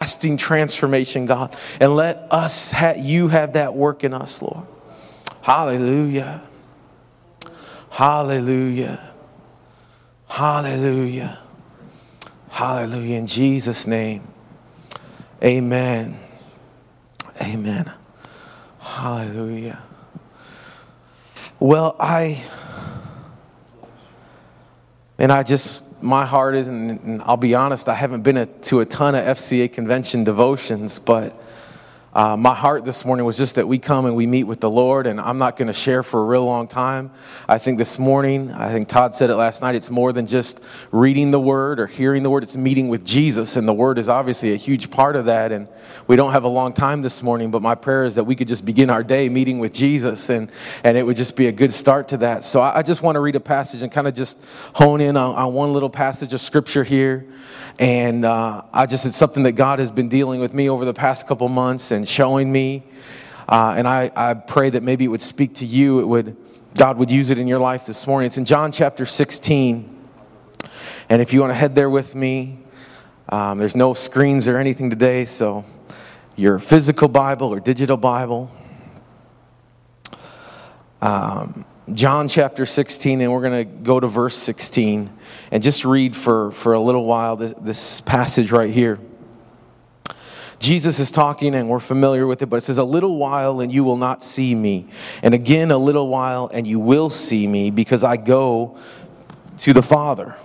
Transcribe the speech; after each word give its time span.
lasting 0.00 0.38
transformation, 0.38 1.26
God. 1.26 1.54
And 1.78 1.94
let 1.94 2.26
us, 2.30 2.70
ha- 2.70 2.94
you 2.96 3.28
have 3.28 3.52
that 3.52 3.74
work 3.74 4.02
in 4.02 4.14
us, 4.14 4.40
Lord. 4.40 4.66
Hallelujah. 5.42 6.42
Hallelujah. 7.90 9.12
Hallelujah. 10.26 11.38
Hallelujah. 12.48 13.16
In 13.18 13.26
Jesus' 13.26 13.86
name. 13.86 14.26
Amen. 15.44 16.18
Amen. 17.42 17.92
Hallelujah. 18.78 19.82
Well, 21.58 21.94
I, 22.00 22.42
and 25.18 25.30
I 25.30 25.42
just, 25.42 25.84
my 26.02 26.26
heart 26.26 26.54
is, 26.54 26.68
and 26.68 27.22
I'll 27.22 27.36
be 27.36 27.54
honest, 27.54 27.88
I 27.88 27.94
haven't 27.94 28.22
been 28.22 28.36
a, 28.36 28.46
to 28.46 28.80
a 28.80 28.86
ton 28.86 29.14
of 29.14 29.24
FCA 29.24 29.72
convention 29.72 30.24
devotions, 30.24 30.98
but 30.98 31.40
uh, 32.12 32.36
my 32.36 32.54
heart 32.54 32.84
this 32.84 33.04
morning 33.04 33.24
was 33.24 33.36
just 33.36 33.54
that 33.54 33.68
we 33.68 33.78
come 33.78 34.04
and 34.04 34.16
we 34.16 34.26
meet 34.26 34.44
with 34.44 34.58
the 34.58 34.68
Lord, 34.68 35.06
and 35.06 35.20
I'm 35.20 35.38
not 35.38 35.56
going 35.56 35.68
to 35.68 35.72
share 35.72 36.02
for 36.02 36.20
a 36.20 36.24
real 36.24 36.44
long 36.44 36.66
time. 36.66 37.12
I 37.48 37.58
think 37.58 37.78
this 37.78 38.00
morning, 38.00 38.50
I 38.50 38.72
think 38.72 38.88
Todd 38.88 39.14
said 39.14 39.30
it 39.30 39.36
last 39.36 39.62
night, 39.62 39.76
it's 39.76 39.90
more 39.90 40.12
than 40.12 40.26
just 40.26 40.60
reading 40.90 41.30
the 41.30 41.38
Word 41.38 41.78
or 41.78 41.86
hearing 41.86 42.24
the 42.24 42.30
Word, 42.30 42.42
it's 42.42 42.56
meeting 42.56 42.88
with 42.88 43.04
Jesus, 43.04 43.54
and 43.54 43.68
the 43.68 43.72
Word 43.72 43.96
is 43.96 44.08
obviously 44.08 44.52
a 44.52 44.56
huge 44.56 44.90
part 44.90 45.14
of 45.14 45.26
that. 45.26 45.52
And 45.52 45.68
we 46.08 46.16
don't 46.16 46.32
have 46.32 46.42
a 46.42 46.48
long 46.48 46.72
time 46.72 47.00
this 47.00 47.22
morning, 47.22 47.52
but 47.52 47.62
my 47.62 47.76
prayer 47.76 48.02
is 48.02 48.16
that 48.16 48.24
we 48.24 48.34
could 48.34 48.48
just 48.48 48.64
begin 48.64 48.90
our 48.90 49.04
day 49.04 49.28
meeting 49.28 49.60
with 49.60 49.72
Jesus, 49.72 50.30
and, 50.30 50.50
and 50.82 50.96
it 50.96 51.04
would 51.04 51.16
just 51.16 51.36
be 51.36 51.46
a 51.46 51.52
good 51.52 51.72
start 51.72 52.08
to 52.08 52.16
that. 52.16 52.42
So 52.44 52.60
I, 52.60 52.78
I 52.78 52.82
just 52.82 53.02
want 53.02 53.14
to 53.14 53.20
read 53.20 53.36
a 53.36 53.40
passage 53.40 53.82
and 53.82 53.92
kind 53.92 54.08
of 54.08 54.14
just 54.14 54.36
hone 54.74 55.00
in 55.00 55.16
on, 55.16 55.36
on 55.36 55.54
one 55.54 55.72
little 55.72 55.90
passage 55.90 56.34
of 56.34 56.40
Scripture 56.40 56.82
here. 56.82 57.28
And 57.78 58.24
uh, 58.24 58.62
I 58.72 58.86
just, 58.86 59.06
it's 59.06 59.16
something 59.16 59.44
that 59.44 59.52
God 59.52 59.78
has 59.78 59.92
been 59.92 60.08
dealing 60.08 60.40
with 60.40 60.52
me 60.52 60.68
over 60.68 60.84
the 60.84 60.92
past 60.92 61.28
couple 61.28 61.48
months 61.48 61.92
and 61.92 61.99
showing 62.04 62.50
me. 62.50 62.84
Uh, 63.48 63.74
and 63.76 63.88
I, 63.88 64.10
I 64.14 64.34
pray 64.34 64.70
that 64.70 64.82
maybe 64.82 65.04
it 65.04 65.08
would 65.08 65.22
speak 65.22 65.56
to 65.56 65.66
you. 65.66 66.00
It 66.00 66.06
would, 66.06 66.36
God 66.74 66.98
would 66.98 67.10
use 67.10 67.30
it 67.30 67.38
in 67.38 67.48
your 67.48 67.58
life 67.58 67.86
this 67.86 68.06
morning. 68.06 68.26
It's 68.26 68.38
in 68.38 68.44
John 68.44 68.70
chapter 68.72 69.04
16. 69.06 69.98
And 71.08 71.20
if 71.20 71.32
you 71.32 71.40
want 71.40 71.50
to 71.50 71.54
head 71.54 71.74
there 71.74 71.90
with 71.90 72.14
me, 72.14 72.58
um, 73.28 73.58
there's 73.58 73.76
no 73.76 73.94
screens 73.94 74.48
or 74.48 74.58
anything 74.58 74.90
today, 74.90 75.24
so 75.24 75.64
your 76.36 76.58
physical 76.58 77.08
Bible 77.08 77.48
or 77.48 77.60
digital 77.60 77.96
Bible. 77.96 78.50
Um, 81.02 81.64
John 81.92 82.28
chapter 82.28 82.66
16, 82.66 83.20
and 83.20 83.32
we're 83.32 83.40
going 83.40 83.66
to 83.66 83.82
go 83.82 83.98
to 83.98 84.06
verse 84.06 84.36
16 84.36 85.10
and 85.50 85.62
just 85.62 85.84
read 85.84 86.14
for, 86.14 86.52
for 86.52 86.74
a 86.74 86.80
little 86.80 87.04
while 87.04 87.36
this, 87.36 87.54
this 87.60 88.00
passage 88.00 88.52
right 88.52 88.70
here. 88.70 89.00
Jesus 90.60 90.98
is 91.00 91.10
talking, 91.10 91.54
and 91.54 91.70
we're 91.70 91.80
familiar 91.80 92.26
with 92.26 92.42
it, 92.42 92.46
but 92.46 92.56
it 92.56 92.60
says, 92.60 92.76
A 92.76 92.84
little 92.84 93.16
while, 93.16 93.60
and 93.60 93.72
you 93.72 93.82
will 93.82 93.96
not 93.96 94.22
see 94.22 94.54
me. 94.54 94.88
And 95.22 95.34
again, 95.34 95.70
a 95.70 95.78
little 95.78 96.06
while, 96.06 96.50
and 96.52 96.66
you 96.66 96.78
will 96.78 97.08
see 97.08 97.46
me, 97.46 97.70
because 97.70 98.04
I 98.04 98.18
go 98.18 98.78
to 99.58 99.72
the 99.72 99.82
Father. 99.82 100.36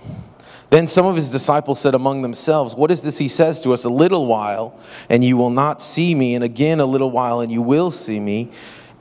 Then 0.70 0.86
some 0.86 1.06
of 1.06 1.16
his 1.16 1.30
disciples 1.30 1.80
said 1.80 1.94
among 1.94 2.22
themselves, 2.22 2.74
What 2.74 2.90
is 2.90 3.02
this 3.02 3.18
he 3.18 3.28
says 3.28 3.60
to 3.60 3.74
us? 3.74 3.84
A 3.84 3.90
little 3.90 4.26
while, 4.26 4.80
and 5.10 5.22
you 5.22 5.36
will 5.36 5.50
not 5.50 5.82
see 5.82 6.14
me. 6.14 6.34
And 6.34 6.42
again, 6.42 6.80
a 6.80 6.86
little 6.86 7.10
while, 7.10 7.40
and 7.42 7.52
you 7.52 7.60
will 7.60 7.90
see 7.90 8.18
me. 8.18 8.50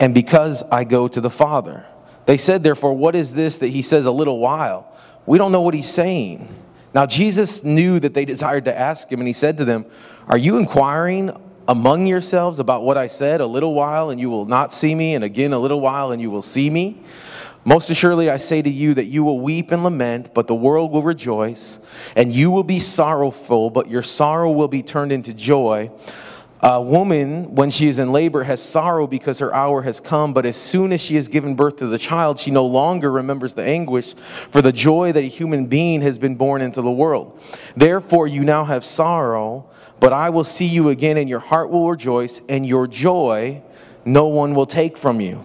And 0.02 0.14
because 0.14 0.64
I 0.64 0.84
go 0.84 1.08
to 1.08 1.22
the 1.22 1.30
Father. 1.30 1.86
They 2.26 2.38
said, 2.38 2.64
therefore, 2.64 2.94
what 2.94 3.16
is 3.16 3.34
this 3.34 3.60
that 3.60 3.68
he 3.68 3.82
says 3.82 4.06
a 4.06 4.12
little 4.12 4.40
while? 4.40 4.92
We 5.26 5.38
don't 5.38 5.52
know 5.52 5.62
what 5.62 5.74
he's 5.74 5.90
saying. 5.90 6.48
Now, 6.96 7.06
Jesus 7.06 7.62
knew 7.62 8.00
that 8.00 8.14
they 8.14 8.24
desired 8.24 8.64
to 8.66 8.76
ask 8.76 9.12
him, 9.12 9.20
and 9.20 9.28
he 9.28 9.34
said 9.34 9.58
to 9.58 9.66
them, 9.66 9.86
Are 10.30 10.38
you 10.38 10.56
inquiring 10.56 11.38
among 11.68 12.08
yourselves 12.08 12.60
about 12.60 12.84
what 12.84 12.98
I 12.98 13.08
said? 13.08 13.42
A 13.42 13.46
little 13.46 13.74
while, 13.74 14.12
and 14.12 14.20
you 14.20 14.30
will 14.30 14.46
not 14.46 14.72
see 14.72 14.96
me, 14.96 15.14
and 15.14 15.22
again, 15.22 15.52
a 15.52 15.60
little 15.60 15.82
while, 15.82 16.14
and 16.14 16.22
you 16.22 16.32
will 16.32 16.42
see 16.42 16.70
me? 16.70 17.04
Most 17.66 17.90
assuredly, 17.90 18.30
I 18.30 18.38
say 18.38 18.62
to 18.62 18.70
you 18.70 18.94
that 18.94 19.08
you 19.08 19.26
will 19.26 19.42
weep 19.42 19.74
and 19.74 19.84
lament, 19.84 20.34
but 20.34 20.48
the 20.48 20.56
world 20.56 20.94
will 20.94 21.04
rejoice, 21.04 21.80
and 22.16 22.32
you 22.32 22.50
will 22.50 22.64
be 22.64 22.80
sorrowful, 22.80 23.72
but 23.72 23.90
your 23.90 24.04
sorrow 24.04 24.52
will 24.52 24.70
be 24.70 24.82
turned 24.82 25.12
into 25.12 25.34
joy. 25.34 25.92
A 26.68 26.82
woman, 26.82 27.54
when 27.54 27.70
she 27.70 27.88
is 27.88 28.00
in 28.00 28.12
labor, 28.12 28.42
has 28.42 28.60
sorrow 28.60 29.06
because 29.06 29.38
her 29.38 29.54
hour 29.54 29.84
has 29.84 30.00
come, 30.00 30.34
but 30.34 30.48
as 30.48 30.58
soon 30.58 30.94
as 30.94 31.00
she 31.00 31.14
has 31.14 31.28
given 31.28 31.54
birth 31.54 31.76
to 31.76 31.86
the 31.86 32.00
child, 32.00 32.40
she 32.40 32.50
no 32.50 32.66
longer 32.66 33.12
remembers 33.12 33.54
the 33.54 33.62
anguish 33.62 34.16
for 34.16 34.64
the 34.64 34.72
joy 34.72 35.12
that 35.12 35.24
a 35.24 35.28
human 35.28 35.68
being 35.68 36.02
has 36.02 36.18
been 36.18 36.34
born 36.34 36.64
into 36.64 36.82
the 36.82 36.90
world. 36.90 37.40
Therefore, 37.78 38.26
you 38.26 38.44
now 38.44 38.66
have 38.66 38.84
sorrow, 38.84 39.70
but 40.00 40.12
I 40.12 40.32
will 40.32 40.44
see 40.44 40.66
you 40.66 40.90
again, 40.90 41.18
and 41.18 41.30
your 41.30 41.38
heart 41.38 41.70
will 41.70 41.88
rejoice, 41.88 42.42
and 42.50 42.66
your 42.66 42.88
joy 42.88 43.62
no 44.04 44.26
one 44.26 44.56
will 44.56 44.66
take 44.66 44.98
from 44.98 45.22
you. 45.22 45.44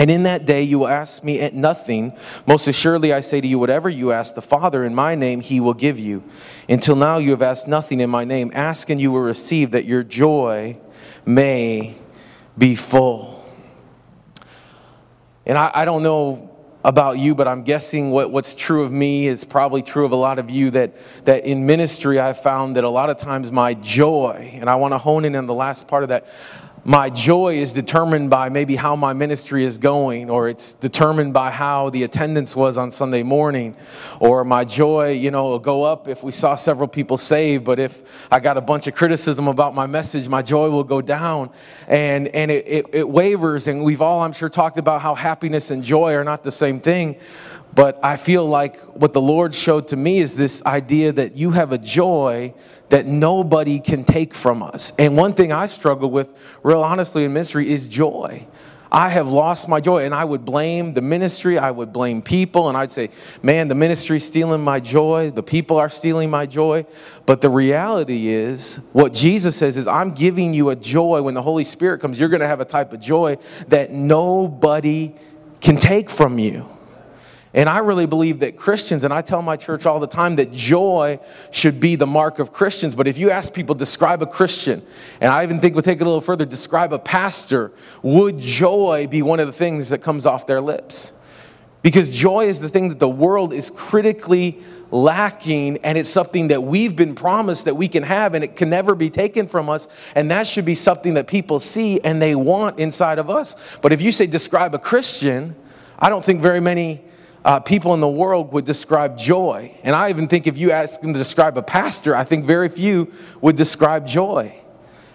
And 0.00 0.10
in 0.10 0.22
that 0.22 0.46
day 0.46 0.62
you 0.62 0.78
will 0.78 0.88
ask 0.88 1.22
me 1.22 1.40
at 1.40 1.52
nothing. 1.52 2.14
Most 2.46 2.66
assuredly, 2.66 3.12
I 3.12 3.20
say 3.20 3.42
to 3.42 3.46
you, 3.46 3.58
whatever 3.58 3.90
you 3.90 4.12
ask 4.12 4.34
the 4.34 4.40
Father 4.40 4.86
in 4.86 4.94
my 4.94 5.14
name, 5.14 5.42
he 5.42 5.60
will 5.60 5.74
give 5.74 5.98
you. 5.98 6.24
Until 6.70 6.96
now 6.96 7.18
you 7.18 7.32
have 7.32 7.42
asked 7.42 7.68
nothing 7.68 8.00
in 8.00 8.08
my 8.08 8.24
name. 8.24 8.50
Ask 8.54 8.88
and 8.88 8.98
you 8.98 9.12
will 9.12 9.20
receive, 9.20 9.72
that 9.72 9.84
your 9.84 10.02
joy 10.02 10.78
may 11.26 11.96
be 12.56 12.76
full. 12.76 13.44
And 15.44 15.58
I, 15.58 15.70
I 15.74 15.84
don't 15.84 16.02
know 16.02 16.50
about 16.82 17.18
you, 17.18 17.34
but 17.34 17.46
I'm 17.46 17.62
guessing 17.62 18.10
what, 18.10 18.30
what's 18.30 18.54
true 18.54 18.84
of 18.84 18.92
me 18.92 19.26
is 19.26 19.44
probably 19.44 19.82
true 19.82 20.06
of 20.06 20.12
a 20.12 20.16
lot 20.16 20.38
of 20.38 20.48
you 20.48 20.70
that, 20.70 20.96
that 21.26 21.44
in 21.44 21.66
ministry 21.66 22.18
I've 22.18 22.40
found 22.40 22.76
that 22.76 22.84
a 22.84 22.88
lot 22.88 23.10
of 23.10 23.18
times 23.18 23.52
my 23.52 23.74
joy, 23.74 24.52
and 24.54 24.70
I 24.70 24.76
want 24.76 24.92
to 24.92 24.98
hone 24.98 25.26
in 25.26 25.36
on 25.36 25.46
the 25.46 25.52
last 25.52 25.88
part 25.88 26.04
of 26.04 26.08
that, 26.08 26.26
my 26.84 27.10
joy 27.10 27.56
is 27.56 27.72
determined 27.72 28.30
by 28.30 28.48
maybe 28.48 28.74
how 28.74 28.96
my 28.96 29.12
ministry 29.12 29.64
is 29.64 29.76
going, 29.76 30.30
or 30.30 30.48
it's 30.48 30.72
determined 30.74 31.34
by 31.34 31.50
how 31.50 31.90
the 31.90 32.04
attendance 32.04 32.56
was 32.56 32.78
on 32.78 32.90
Sunday 32.90 33.22
morning, 33.22 33.76
or 34.18 34.44
my 34.44 34.64
joy, 34.64 35.10
you 35.12 35.30
know, 35.30 35.44
will 35.44 35.58
go 35.58 35.84
up 35.84 36.08
if 36.08 36.22
we 36.22 36.32
saw 36.32 36.54
several 36.54 36.88
people 36.88 37.18
saved, 37.18 37.64
but 37.64 37.78
if 37.78 38.02
I 38.30 38.40
got 38.40 38.56
a 38.56 38.62
bunch 38.62 38.86
of 38.86 38.94
criticism 38.94 39.48
about 39.48 39.74
my 39.74 39.86
message, 39.86 40.28
my 40.28 40.42
joy 40.42 40.70
will 40.70 40.84
go 40.84 41.02
down, 41.02 41.50
and 41.86 42.28
and 42.28 42.50
it, 42.50 42.66
it, 42.66 42.86
it 42.92 43.08
wavers. 43.08 43.68
And 43.68 43.84
we've 43.84 44.00
all, 44.00 44.20
I'm 44.20 44.32
sure, 44.32 44.48
talked 44.48 44.78
about 44.78 45.00
how 45.00 45.14
happiness 45.14 45.70
and 45.70 45.82
joy 45.82 46.14
are 46.14 46.24
not 46.24 46.42
the 46.42 46.52
same 46.52 46.80
thing. 46.80 47.16
But 47.74 47.98
I 48.02 48.16
feel 48.16 48.46
like 48.46 48.80
what 48.96 49.12
the 49.12 49.20
Lord 49.20 49.54
showed 49.54 49.88
to 49.88 49.96
me 49.96 50.18
is 50.18 50.36
this 50.36 50.62
idea 50.64 51.12
that 51.12 51.36
you 51.36 51.50
have 51.52 51.72
a 51.72 51.78
joy 51.78 52.52
that 52.88 53.06
nobody 53.06 53.78
can 53.78 54.04
take 54.04 54.34
from 54.34 54.62
us. 54.62 54.92
And 54.98 55.16
one 55.16 55.34
thing 55.34 55.52
I 55.52 55.66
struggle 55.66 56.10
with, 56.10 56.28
real 56.62 56.82
honestly, 56.82 57.24
in 57.24 57.32
ministry 57.32 57.70
is 57.70 57.86
joy. 57.86 58.46
I 58.92 59.08
have 59.08 59.28
lost 59.28 59.68
my 59.68 59.80
joy, 59.80 60.04
and 60.04 60.12
I 60.12 60.24
would 60.24 60.44
blame 60.44 60.94
the 60.94 61.00
ministry, 61.00 61.60
I 61.60 61.70
would 61.70 61.92
blame 61.92 62.22
people, 62.22 62.68
and 62.68 62.76
I'd 62.76 62.90
say, 62.90 63.10
man, 63.40 63.68
the 63.68 63.76
ministry's 63.76 64.24
stealing 64.24 64.62
my 64.62 64.80
joy, 64.80 65.30
the 65.30 65.44
people 65.44 65.78
are 65.78 65.88
stealing 65.88 66.28
my 66.28 66.44
joy. 66.44 66.84
But 67.24 67.40
the 67.40 67.50
reality 67.50 68.26
is, 68.26 68.80
what 68.92 69.12
Jesus 69.12 69.54
says 69.54 69.76
is, 69.76 69.86
I'm 69.86 70.12
giving 70.12 70.52
you 70.54 70.70
a 70.70 70.76
joy 70.76 71.22
when 71.22 71.34
the 71.34 71.42
Holy 71.42 71.62
Spirit 71.62 72.00
comes, 72.00 72.18
you're 72.18 72.28
going 72.28 72.40
to 72.40 72.48
have 72.48 72.60
a 72.60 72.64
type 72.64 72.92
of 72.92 72.98
joy 72.98 73.38
that 73.68 73.92
nobody 73.92 75.14
can 75.60 75.76
take 75.76 76.10
from 76.10 76.40
you. 76.40 76.66
And 77.52 77.68
I 77.68 77.78
really 77.78 78.06
believe 78.06 78.40
that 78.40 78.56
Christians, 78.56 79.02
and 79.02 79.12
I 79.12 79.22
tell 79.22 79.42
my 79.42 79.56
church 79.56 79.84
all 79.84 79.98
the 79.98 80.06
time 80.06 80.36
that 80.36 80.52
joy 80.52 81.18
should 81.50 81.80
be 81.80 81.96
the 81.96 82.06
mark 82.06 82.38
of 82.38 82.52
Christians. 82.52 82.94
But 82.94 83.08
if 83.08 83.18
you 83.18 83.30
ask 83.30 83.52
people, 83.52 83.74
describe 83.74 84.22
a 84.22 84.26
Christian, 84.26 84.86
and 85.20 85.32
I 85.32 85.42
even 85.42 85.58
think 85.58 85.74
we'll 85.74 85.82
take 85.82 86.00
it 86.00 86.04
a 86.04 86.06
little 86.06 86.20
further, 86.20 86.44
describe 86.44 86.92
a 86.92 86.98
pastor, 86.98 87.72
would 88.02 88.38
joy 88.38 89.08
be 89.08 89.22
one 89.22 89.40
of 89.40 89.48
the 89.48 89.52
things 89.52 89.88
that 89.88 89.98
comes 89.98 90.26
off 90.26 90.46
their 90.46 90.60
lips? 90.60 91.12
Because 91.82 92.10
joy 92.10 92.44
is 92.44 92.60
the 92.60 92.68
thing 92.68 92.90
that 92.90 92.98
the 92.98 93.08
world 93.08 93.52
is 93.52 93.70
critically 93.70 94.60
lacking, 94.92 95.78
and 95.78 95.98
it's 95.98 96.10
something 96.10 96.48
that 96.48 96.62
we've 96.62 96.94
been 96.94 97.16
promised 97.16 97.64
that 97.64 97.74
we 97.74 97.88
can 97.88 98.04
have, 98.04 98.34
and 98.34 98.44
it 98.44 98.54
can 98.54 98.70
never 98.70 98.94
be 98.94 99.10
taken 99.10 99.48
from 99.48 99.68
us. 99.68 99.88
And 100.14 100.30
that 100.30 100.46
should 100.46 100.64
be 100.64 100.74
something 100.76 101.14
that 101.14 101.26
people 101.26 101.58
see 101.58 101.98
and 102.00 102.20
they 102.22 102.36
want 102.36 102.78
inside 102.78 103.18
of 103.18 103.28
us. 103.28 103.56
But 103.82 103.92
if 103.92 104.02
you 104.02 104.12
say, 104.12 104.26
describe 104.26 104.74
a 104.74 104.78
Christian, 104.78 105.56
I 105.98 106.10
don't 106.10 106.24
think 106.24 106.42
very 106.42 106.60
many 106.60 107.02
uh, 107.44 107.60
people 107.60 107.94
in 107.94 108.00
the 108.00 108.08
world 108.08 108.52
would 108.52 108.64
describe 108.64 109.16
joy. 109.16 109.74
And 109.82 109.96
I 109.96 110.10
even 110.10 110.28
think 110.28 110.46
if 110.46 110.58
you 110.58 110.72
ask 110.72 111.00
them 111.00 111.12
to 111.12 111.18
describe 111.18 111.56
a 111.56 111.62
pastor, 111.62 112.14
I 112.14 112.24
think 112.24 112.44
very 112.44 112.68
few 112.68 113.12
would 113.40 113.56
describe 113.56 114.06
joy. 114.06 114.56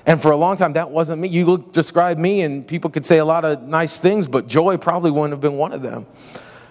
And 0.06 0.22
for 0.22 0.32
a 0.32 0.36
long 0.36 0.58
time, 0.58 0.74
that 0.74 0.92
wasn't 0.92 1.22
me. 1.22 1.28
You 1.28 1.46
look, 1.46 1.74
describe 1.74 2.18
me, 2.18 2.42
and 2.42 2.66
people 2.66 2.90
could 2.90 3.06
say 3.06 3.18
a 3.18 3.26
lot 3.26 3.44
of 3.44 3.64
nice 3.64 4.00
things, 4.00 4.28
but 4.28 4.48
joy 4.48 4.78
probably 4.78 5.12
wouldn't 5.12 5.32
have 5.32 5.42
been 5.42 5.58
one 5.58 5.74
of 5.74 5.82
them. 5.82 6.06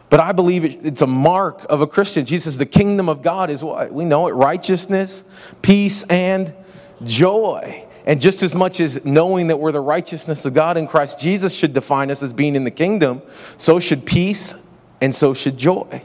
But 0.08 0.20
I 0.20 0.32
believe 0.32 0.64
it's 0.64 1.02
a 1.02 1.06
mark 1.06 1.66
of 1.68 1.80
a 1.80 1.86
Christian. 1.86 2.24
Jesus 2.24 2.44
says 2.44 2.58
the 2.58 2.66
kingdom 2.66 3.08
of 3.08 3.22
God 3.22 3.50
is 3.50 3.64
what? 3.64 3.92
We 3.92 4.04
know 4.04 4.28
it 4.28 4.32
righteousness, 4.32 5.24
peace, 5.62 6.04
and 6.04 6.54
joy. 7.02 7.84
And 8.06 8.20
just 8.20 8.42
as 8.42 8.54
much 8.54 8.80
as 8.80 9.04
knowing 9.04 9.48
that 9.48 9.58
we're 9.58 9.72
the 9.72 9.80
righteousness 9.80 10.44
of 10.44 10.54
God 10.54 10.76
in 10.76 10.86
Christ 10.86 11.18
Jesus 11.18 11.54
should 11.54 11.72
define 11.72 12.10
us 12.10 12.22
as 12.22 12.32
being 12.32 12.54
in 12.54 12.62
the 12.62 12.70
kingdom, 12.70 13.22
so 13.56 13.80
should 13.80 14.04
peace 14.04 14.54
and 15.00 15.14
so 15.14 15.34
should 15.34 15.56
joy. 15.56 16.02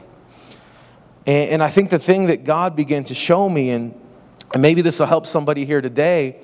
And, 1.26 1.50
and 1.50 1.62
I 1.62 1.68
think 1.68 1.90
the 1.90 1.98
thing 1.98 2.26
that 2.26 2.44
God 2.44 2.76
began 2.76 3.04
to 3.04 3.14
show 3.14 3.48
me, 3.48 3.70
and 3.70 3.94
And 4.52 4.62
maybe 4.62 4.82
this 4.82 4.98
will 4.98 5.06
help 5.06 5.26
somebody 5.26 5.64
here 5.64 5.80
today 5.80 6.40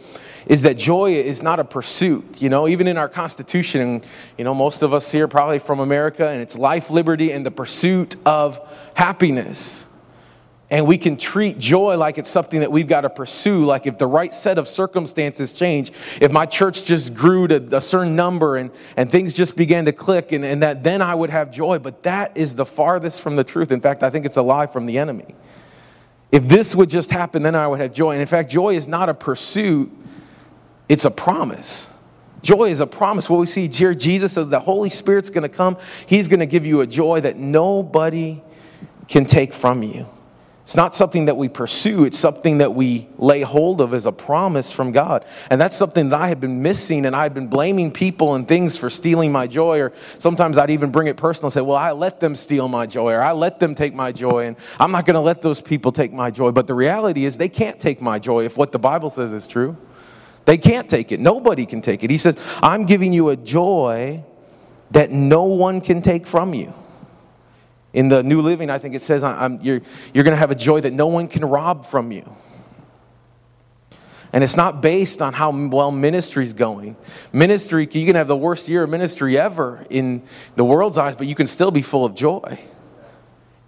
is 0.46 0.62
that 0.62 0.76
joy 0.76 1.10
is 1.12 1.42
not 1.42 1.58
a 1.58 1.64
pursuit. 1.64 2.40
You 2.40 2.48
know, 2.48 2.68
even 2.68 2.86
in 2.86 2.96
our 2.96 3.08
Constitution, 3.08 4.02
you 4.38 4.44
know, 4.44 4.54
most 4.54 4.82
of 4.82 4.94
us 4.94 5.10
here 5.10 5.26
probably 5.26 5.58
from 5.58 5.80
America, 5.80 6.28
and 6.28 6.40
it's 6.40 6.56
life, 6.56 6.88
liberty, 6.88 7.32
and 7.32 7.44
the 7.44 7.50
pursuit 7.50 8.14
of 8.24 8.60
happiness. 8.94 9.85
And 10.68 10.84
we 10.84 10.98
can 10.98 11.16
treat 11.16 11.58
joy 11.58 11.96
like 11.96 12.18
it's 12.18 12.28
something 12.28 12.58
that 12.60 12.72
we've 12.72 12.88
got 12.88 13.02
to 13.02 13.10
pursue. 13.10 13.64
Like 13.64 13.86
if 13.86 13.98
the 13.98 14.06
right 14.06 14.34
set 14.34 14.58
of 14.58 14.66
circumstances 14.66 15.52
change, 15.52 15.92
if 16.20 16.32
my 16.32 16.44
church 16.44 16.84
just 16.84 17.14
grew 17.14 17.46
to 17.46 17.76
a 17.76 17.80
certain 17.80 18.16
number 18.16 18.56
and, 18.56 18.72
and 18.96 19.08
things 19.10 19.32
just 19.32 19.54
began 19.54 19.84
to 19.84 19.92
click, 19.92 20.32
and, 20.32 20.44
and 20.44 20.62
that 20.64 20.82
then 20.82 21.02
I 21.02 21.14
would 21.14 21.30
have 21.30 21.52
joy. 21.52 21.78
But 21.78 22.02
that 22.02 22.36
is 22.36 22.56
the 22.56 22.66
farthest 22.66 23.20
from 23.20 23.36
the 23.36 23.44
truth. 23.44 23.70
In 23.70 23.80
fact, 23.80 24.02
I 24.02 24.10
think 24.10 24.26
it's 24.26 24.36
a 24.36 24.42
lie 24.42 24.66
from 24.66 24.86
the 24.86 24.98
enemy. 24.98 25.36
If 26.32 26.48
this 26.48 26.74
would 26.74 26.90
just 26.90 27.12
happen, 27.12 27.44
then 27.44 27.54
I 27.54 27.68
would 27.68 27.80
have 27.80 27.92
joy. 27.92 28.12
And 28.12 28.20
in 28.20 28.26
fact, 28.26 28.50
joy 28.50 28.74
is 28.74 28.88
not 28.88 29.08
a 29.08 29.14
pursuit, 29.14 29.92
it's 30.88 31.04
a 31.04 31.10
promise. 31.10 31.90
Joy 32.42 32.70
is 32.70 32.80
a 32.80 32.86
promise. 32.86 33.30
What 33.30 33.40
we 33.40 33.46
see 33.46 33.68
here, 33.68 33.94
Jesus 33.94 34.32
says 34.32 34.48
the 34.48 34.60
Holy 34.60 34.90
Spirit's 34.90 35.30
going 35.30 35.42
to 35.42 35.48
come. 35.48 35.76
He's 36.06 36.28
going 36.28 36.40
to 36.40 36.46
give 36.46 36.66
you 36.66 36.80
a 36.80 36.86
joy 36.86 37.20
that 37.20 37.36
nobody 37.36 38.42
can 39.08 39.24
take 39.24 39.52
from 39.52 39.82
you. 39.82 40.06
It's 40.66 40.74
not 40.74 40.96
something 40.96 41.26
that 41.26 41.36
we 41.36 41.48
pursue, 41.48 42.06
it's 42.06 42.18
something 42.18 42.58
that 42.58 42.74
we 42.74 43.06
lay 43.18 43.42
hold 43.42 43.80
of 43.80 43.94
as 43.94 44.04
a 44.04 44.10
promise 44.10 44.72
from 44.72 44.90
God. 44.90 45.24
And 45.48 45.60
that's 45.60 45.76
something 45.76 46.08
that 46.08 46.20
I 46.20 46.26
had 46.26 46.40
been 46.40 46.60
missing, 46.60 47.06
and 47.06 47.14
I've 47.14 47.34
been 47.34 47.46
blaming 47.46 47.92
people 47.92 48.34
and 48.34 48.48
things 48.48 48.76
for 48.76 48.90
stealing 48.90 49.30
my 49.30 49.46
joy. 49.46 49.78
Or 49.78 49.92
sometimes 50.18 50.58
I'd 50.58 50.70
even 50.70 50.90
bring 50.90 51.06
it 51.06 51.16
personal 51.16 51.46
and 51.46 51.52
say, 51.52 51.60
Well, 51.60 51.76
I 51.76 51.92
let 51.92 52.18
them 52.18 52.34
steal 52.34 52.66
my 52.66 52.84
joy, 52.84 53.12
or 53.12 53.22
I 53.22 53.30
let 53.30 53.60
them 53.60 53.76
take 53.76 53.94
my 53.94 54.10
joy, 54.10 54.46
and 54.46 54.56
I'm 54.80 54.90
not 54.90 55.06
going 55.06 55.14
to 55.14 55.20
let 55.20 55.40
those 55.40 55.60
people 55.60 55.92
take 55.92 56.12
my 56.12 56.32
joy. 56.32 56.50
But 56.50 56.66
the 56.66 56.74
reality 56.74 57.26
is, 57.26 57.36
they 57.36 57.48
can't 57.48 57.78
take 57.78 58.00
my 58.00 58.18
joy 58.18 58.44
if 58.44 58.56
what 58.56 58.72
the 58.72 58.80
Bible 58.80 59.08
says 59.08 59.32
is 59.32 59.46
true. 59.46 59.76
They 60.46 60.58
can't 60.58 60.90
take 60.90 61.12
it. 61.12 61.20
Nobody 61.20 61.64
can 61.64 61.80
take 61.80 62.02
it. 62.02 62.10
He 62.10 62.18
says, 62.18 62.36
I'm 62.60 62.86
giving 62.86 63.12
you 63.12 63.28
a 63.28 63.36
joy 63.36 64.24
that 64.90 65.12
no 65.12 65.44
one 65.44 65.80
can 65.80 66.02
take 66.02 66.26
from 66.26 66.54
you. 66.54 66.74
In 67.96 68.08
the 68.08 68.22
New 68.22 68.42
Living, 68.42 68.68
I 68.68 68.76
think 68.76 68.94
it 68.94 69.00
says, 69.00 69.24
I'm, 69.24 69.58
you're, 69.62 69.80
you're 70.12 70.22
going 70.22 70.34
to 70.34 70.38
have 70.38 70.50
a 70.50 70.54
joy 70.54 70.82
that 70.82 70.92
no 70.92 71.06
one 71.06 71.28
can 71.28 71.42
rob 71.42 71.86
from 71.86 72.12
you. 72.12 72.30
And 74.34 74.44
it's 74.44 74.54
not 74.54 74.82
based 74.82 75.22
on 75.22 75.32
how 75.32 75.50
well 75.50 75.90
ministry's 75.90 76.52
going. 76.52 76.94
Ministry, 77.32 77.88
you 77.90 78.04
can 78.06 78.14
have 78.14 78.28
the 78.28 78.36
worst 78.36 78.68
year 78.68 78.82
of 78.82 78.90
ministry 78.90 79.38
ever 79.38 79.86
in 79.88 80.22
the 80.56 80.64
world's 80.64 80.98
eyes, 80.98 81.16
but 81.16 81.26
you 81.26 81.34
can 81.34 81.46
still 81.46 81.70
be 81.70 81.80
full 81.80 82.04
of 82.04 82.14
joy. 82.14 82.60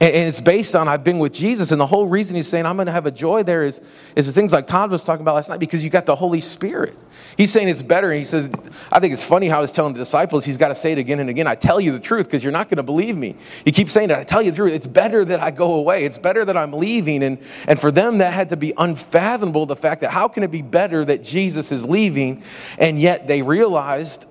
And, 0.01 0.15
it's 0.29 0.41
based 0.41 0.77
on 0.77 0.87
I've 0.87 1.03
been 1.03 1.19
with 1.19 1.33
Jesus. 1.33 1.73
And 1.73 1.81
the 1.81 1.87
whole 1.87 2.07
reason 2.07 2.37
he's 2.37 2.49
saying 2.49 2.67
I'm 2.67 2.77
going 2.77 2.87
to 2.87 2.93
have 2.93 3.07
a 3.07 3.11
joy 3.11 3.43
there 3.43 3.65
is, 3.65 3.81
is 4.15 4.27
the 4.27 4.33
things 4.33 4.53
like 4.53 4.67
Todd 4.67 4.91
was 4.91 5.03
talking 5.03 5.23
about 5.23 5.35
last 5.35 5.49
night 5.49 5.61
because 5.61 5.83
you 5.83 5.91
got 5.91 6.07
the 6.07 6.15
Holy 6.15 6.41
Spirit. 6.41 6.97
He's 7.37 7.53
saying 7.53 7.69
it's 7.69 7.83
better. 7.83 8.11
And 8.11 8.19
He 8.19 8.25
says, 8.25 8.51
I 8.93 9.01
think 9.01 9.13
it's 9.13 9.25
funny 9.25 9.49
how 9.49 9.61
he's 9.61 9.73
telling 9.73 9.95
the 9.95 9.99
disciples, 9.99 10.45
he's 10.45 10.57
got 10.57 10.69
to 10.69 10.75
say 10.75 10.93
it 10.93 10.99
again 10.99 11.19
and 11.19 11.29
again. 11.29 11.47
I 11.47 11.57
tell 11.57 11.81
you 11.81 11.93
the 11.93 11.99
truth 11.99 12.27
because 12.27 12.45
you're 12.45 12.53
not 12.53 12.69
going 12.69 12.77
to 12.77 12.83
believe 12.83 13.17
me. 13.17 13.37
He 13.65 13.73
keeps 13.73 13.93
saying 13.93 14.09
that. 14.09 14.21
I 14.21 14.25
tell 14.25 14.43
you 14.43 14.51
the 14.51 14.57
truth. 14.57 14.73
It's 14.73 14.87
better 14.87 15.25
that 15.25 15.41
I 15.41 15.51
go 15.51 15.75
away. 15.75 16.05
It's 16.05 16.19
better 16.19 16.45
that 16.45 16.57
I'm 16.57 16.73
leaving. 16.73 17.23
And, 17.25 17.39
and 17.67 17.81
for 17.81 17.91
them, 17.91 18.19
that 18.19 18.33
had 18.33 18.51
to 18.51 18.57
be 18.57 18.73
unfathomable 18.77 19.67
the 19.67 19.77
fact 19.77 20.03
that 20.03 20.11
how 20.11 20.29
can 20.29 20.43
it 20.43 20.51
be 20.51 20.63
better 20.63 21.05
that 21.05 21.23
Jesus 21.23 21.73
is 21.73 21.85
leaving? 21.85 22.43
And 22.79 23.01
yet 23.01 23.27
they 23.27 23.43
realized 23.43 24.27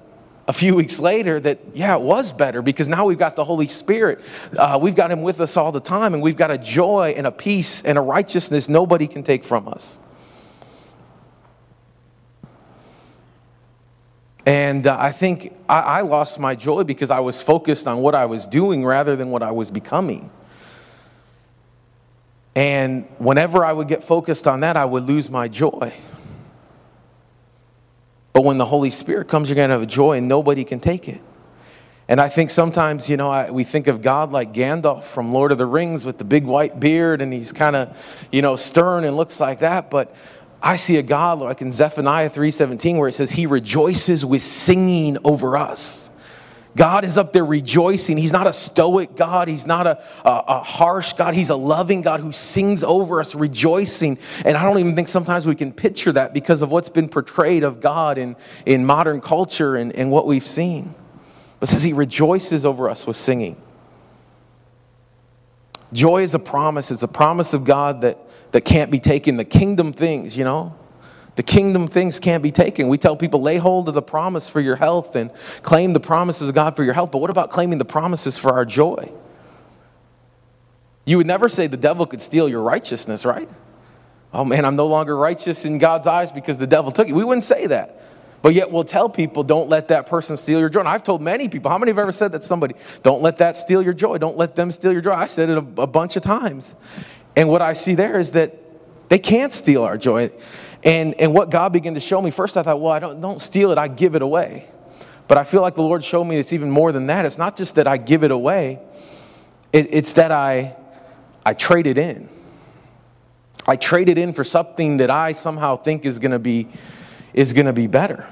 a 0.48 0.54
few 0.54 0.76
weeks 0.76 1.00
later 1.00 1.40
that, 1.42 1.60
yeah, 1.74 1.96
it 1.96 2.02
was 2.02 2.32
better 2.32 2.62
because 2.62 2.88
now 2.88 3.06
we've 3.06 3.18
got 3.18 3.36
the 3.36 3.44
Holy 3.44 3.68
Spirit. 3.68 4.22
Uh, 4.58 4.80
we've 4.82 4.96
got 4.96 5.12
Him 5.12 5.22
with 5.22 5.42
us 5.42 5.58
all 5.58 5.72
the 5.72 5.82
time, 5.82 6.14
and 6.14 6.24
we've 6.24 6.38
got 6.38 6.52
a 6.52 6.58
joy 6.58 7.14
and 7.18 7.28
a 7.28 7.32
peace 7.32 7.82
and 7.82 7.98
a 7.98 8.02
righteousness 8.02 8.70
nobody 8.70 9.08
can 9.08 9.24
take 9.24 9.44
from 9.44 9.68
us. 9.68 10.00
And 14.46 14.88
uh, 14.88 14.96
I 14.98 15.12
think 15.12 15.54
I, 15.68 15.80
I 15.82 16.02
lost 16.02 16.40
my 16.40 16.56
joy 16.56 16.84
because 16.84 17.12
I 17.12 17.20
was 17.20 17.42
focused 17.42 17.86
on 17.86 17.98
what 17.98 18.16
I 18.16 18.28
was 18.28 18.48
doing 18.48 18.86
rather 18.86 19.18
than 19.18 19.30
what 19.30 19.44
I 19.44 19.52
was 19.52 19.70
becoming. 19.70 20.32
And 22.56 23.06
whenever 23.18 23.66
I 23.66 23.74
would 23.74 23.90
get 23.90 24.04
focused 24.04 24.48
on 24.48 24.62
that, 24.62 24.78
I 24.78 24.86
would 24.86 25.04
lose 25.04 25.30
my 25.30 25.50
joy. 25.50 25.94
But 28.38 28.44
when 28.44 28.60
the 28.60 28.66
Holy 28.66 28.92
Spirit 28.92 29.28
comes, 29.28 29.50
you're 29.50 29.56
going 29.56 29.72
to 29.72 29.80
have 29.80 29.88
joy 29.88 30.20
and 30.20 30.28
nobody 30.28 30.64
can 30.64 30.80
take 30.80 31.10
it. 31.10 31.20
And 32.08 32.22
I 32.22 32.30
think 32.30 32.52
sometimes, 32.52 33.10
you 33.10 33.18
know, 33.18 33.32
I, 33.32 33.50
we 33.50 33.64
think 33.64 33.88
of 33.88 34.04
God 34.04 34.32
like 34.32 34.54
Gandalf 34.54 35.06
from 35.06 35.34
Lord 35.34 35.52
of 35.52 35.58
the 35.58 35.66
Rings 35.66 36.06
with 36.06 36.20
the 36.20 36.24
big 36.24 36.44
white 36.44 36.80
beard 36.80 37.24
and 37.24 37.34
he's 37.34 37.52
kind 37.52 37.76
of, 37.76 37.98
you 38.32 38.44
know, 38.44 38.56
stern 38.56 39.06
and 39.06 39.18
looks 39.18 39.40
like 39.40 39.62
that. 39.62 39.90
But 39.90 40.16
I 40.62 40.76
see 40.76 40.98
a 40.98 41.02
God 41.02 41.40
like 41.40 41.64
in 41.64 41.72
Zephaniah 41.72 42.30
3:17 42.30 43.00
where 43.00 43.08
it 43.10 43.14
says 43.14 43.32
he 43.32 43.48
rejoices 43.48 44.24
with 44.24 44.44
singing 44.44 45.18
over 45.24 45.58
us. 45.58 46.12
God 46.78 47.04
is 47.04 47.18
up 47.18 47.34
there 47.34 47.44
rejoicing. 47.44 48.18
He's 48.18 48.32
not 48.32 48.46
a 48.46 48.54
stoic 48.54 49.16
God. 49.16 49.48
He's 49.48 49.66
not 49.66 49.88
a, 49.88 50.04
a, 50.24 50.44
a, 50.48 50.64
harsh 50.64 51.14
God. 51.14 51.34
He's 51.34 51.50
a 51.50 51.56
loving 51.56 52.04
God 52.04 52.20
who 52.20 52.32
sings 52.32 52.84
over 52.84 53.20
us, 53.20 53.34
rejoicing. 53.34 54.20
And 54.46 54.56
I 54.56 54.64
don't 54.64 54.78
even 54.78 54.96
think 54.96 55.10
sometimes 55.10 55.48
we 55.48 55.56
can 55.56 55.74
picture 55.74 56.12
that 56.12 56.36
because 56.36 56.62
of 56.62 56.72
what's 56.72 56.90
been 56.90 57.10
portrayed 57.10 57.64
of 57.64 57.82
God 57.82 58.20
in, 58.20 58.36
in 58.66 58.86
modern 58.86 59.22
culture 59.22 59.76
and, 59.76 59.92
and 59.94 60.12
what 60.12 60.28
we've 60.28 60.46
seen. 60.46 60.94
But 61.60 61.68
says 61.68 61.82
he 61.82 61.94
rejoices 61.94 62.64
over 62.64 62.90
us 62.90 63.08
with 63.08 63.18
singing. 63.18 63.60
Joy 65.94 66.22
is 66.22 66.36
a 66.36 66.40
promise. 66.40 66.92
It's 66.92 67.02
a 67.02 67.08
promise 67.08 67.56
of 67.56 67.64
God 67.64 68.02
that, 68.02 68.20
that 68.52 68.62
can't 68.62 68.92
be 68.92 69.00
taken. 69.00 69.38
The 69.38 69.46
kingdom 69.46 69.94
things, 69.94 70.38
you 70.38 70.44
know. 70.44 70.77
The 71.38 71.44
kingdom 71.44 71.88
things 71.88 72.20
can't 72.20 72.42
be 72.42 72.52
taken. 72.52 72.88
We 72.88 72.98
tell 72.98 73.16
people, 73.16 73.42
lay 73.42 73.58
hold 73.58 73.88
of 73.88 73.94
the 73.94 74.02
promise 74.02 74.50
for 74.50 74.60
your 74.60 74.76
health 74.76 75.16
and 75.16 75.32
claim 75.62 75.94
the 75.94 76.00
promises 76.00 76.50
of 76.50 76.56
God 76.56 76.76
for 76.76 76.84
your 76.84 76.96
health. 76.96 77.12
But 77.12 77.20
what 77.20 77.30
about 77.30 77.52
claiming 77.52 77.78
the 77.78 77.86
promises 77.86 78.40
for 78.40 78.52
our 78.54 78.66
joy? 78.66 79.12
You 81.06 81.18
would 81.18 81.28
never 81.28 81.48
say 81.48 81.68
the 81.68 81.78
devil 81.78 82.08
could 82.08 82.24
steal 82.24 82.50
your 82.50 82.64
righteousness, 82.64 83.24
right? 83.24 83.48
Oh 84.34 84.44
man, 84.44 84.66
I'm 84.66 84.76
no 84.76 84.88
longer 84.88 85.16
righteous 85.16 85.64
in 85.64 85.78
God's 85.78 86.08
eyes 86.08 86.32
because 86.32 86.58
the 86.58 86.66
devil 86.66 86.92
took 86.92 87.08
it. 87.08 87.14
We 87.14 87.24
wouldn't 87.24 87.44
say 87.44 87.68
that. 87.68 88.02
But 88.42 88.56
yet 88.56 88.72
we'll 88.72 88.84
tell 88.84 89.08
people, 89.08 89.44
don't 89.44 89.70
let 89.70 89.90
that 89.90 90.08
person 90.08 90.38
steal 90.38 90.60
your 90.60 90.70
joy. 90.70 90.80
And 90.80 90.90
I've 90.90 91.04
told 91.04 91.22
many 91.22 91.50
people, 91.50 91.70
how 91.70 91.78
many 91.78 91.92
have 91.92 92.00
ever 92.00 92.12
said 92.12 92.32
that 92.32 92.42
to 92.42 92.48
somebody? 92.48 92.74
Don't 93.04 93.22
let 93.22 93.38
that 93.38 93.58
steal 93.58 93.84
your 93.84 93.94
joy. 93.94 94.18
Don't 94.18 94.38
let 94.38 94.56
them 94.56 94.72
steal 94.72 94.92
your 94.92 95.02
joy. 95.02 95.12
I've 95.12 95.30
said 95.30 95.52
it 95.52 95.58
a, 95.58 95.82
a 95.84 95.88
bunch 95.88 96.16
of 96.16 96.24
times. 96.24 96.74
And 97.36 97.48
what 97.48 97.62
I 97.62 97.74
see 97.74 97.94
there 97.94 98.18
is 98.18 98.32
that 98.32 98.56
they 99.10 99.20
can't 99.20 99.54
steal 99.54 99.84
our 99.84 99.98
joy. 99.98 100.32
And, 100.88 101.16
and 101.20 101.34
what 101.34 101.50
God 101.50 101.74
began 101.74 101.96
to 101.96 102.00
show 102.00 102.22
me, 102.22 102.32
first 102.32 102.56
I 102.56 102.64
thought, 102.64 102.80
well, 102.80 102.94
I 102.94 103.00
don't, 103.00 103.20
don't 103.20 103.42
steal 103.42 103.74
it, 103.74 103.78
I 103.78 103.90
give 103.90 104.16
it 104.16 104.22
away. 104.22 104.70
But 105.28 105.38
I 105.38 105.44
feel 105.44 105.62
like 105.62 105.76
the 105.76 105.82
Lord 105.82 106.02
showed 106.02 106.24
me 106.24 106.38
it's 106.38 106.54
even 106.54 106.72
more 106.72 106.94
than 106.94 107.08
that. 107.08 107.26
It's 107.26 107.38
not 107.38 107.58
just 107.58 107.76
that 107.76 107.88
I 107.88 107.98
give 107.98 108.24
it 108.24 108.32
away, 108.32 108.80
it, 109.74 109.94
it's 109.94 110.14
that 110.14 110.32
I, 110.32 110.78
I 111.46 111.56
trade 111.56 111.88
it 111.88 111.98
in. 111.98 112.30
I 113.68 113.76
trade 113.76 114.08
it 114.08 114.18
in 114.18 114.32
for 114.32 114.46
something 114.46 114.98
that 114.98 115.10
I 115.12 115.34
somehow 115.34 115.76
think 115.76 116.06
is 116.06 116.20
going 116.20 116.32
to 116.32 116.40
be 116.40 116.70
is 117.34 117.52
going 117.52 117.66
to 117.66 117.74
be 117.74 117.88
better. 117.88 118.26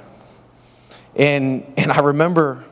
And 1.13 1.73
and 1.75 1.91
I 1.91 1.99
remember 1.99 2.63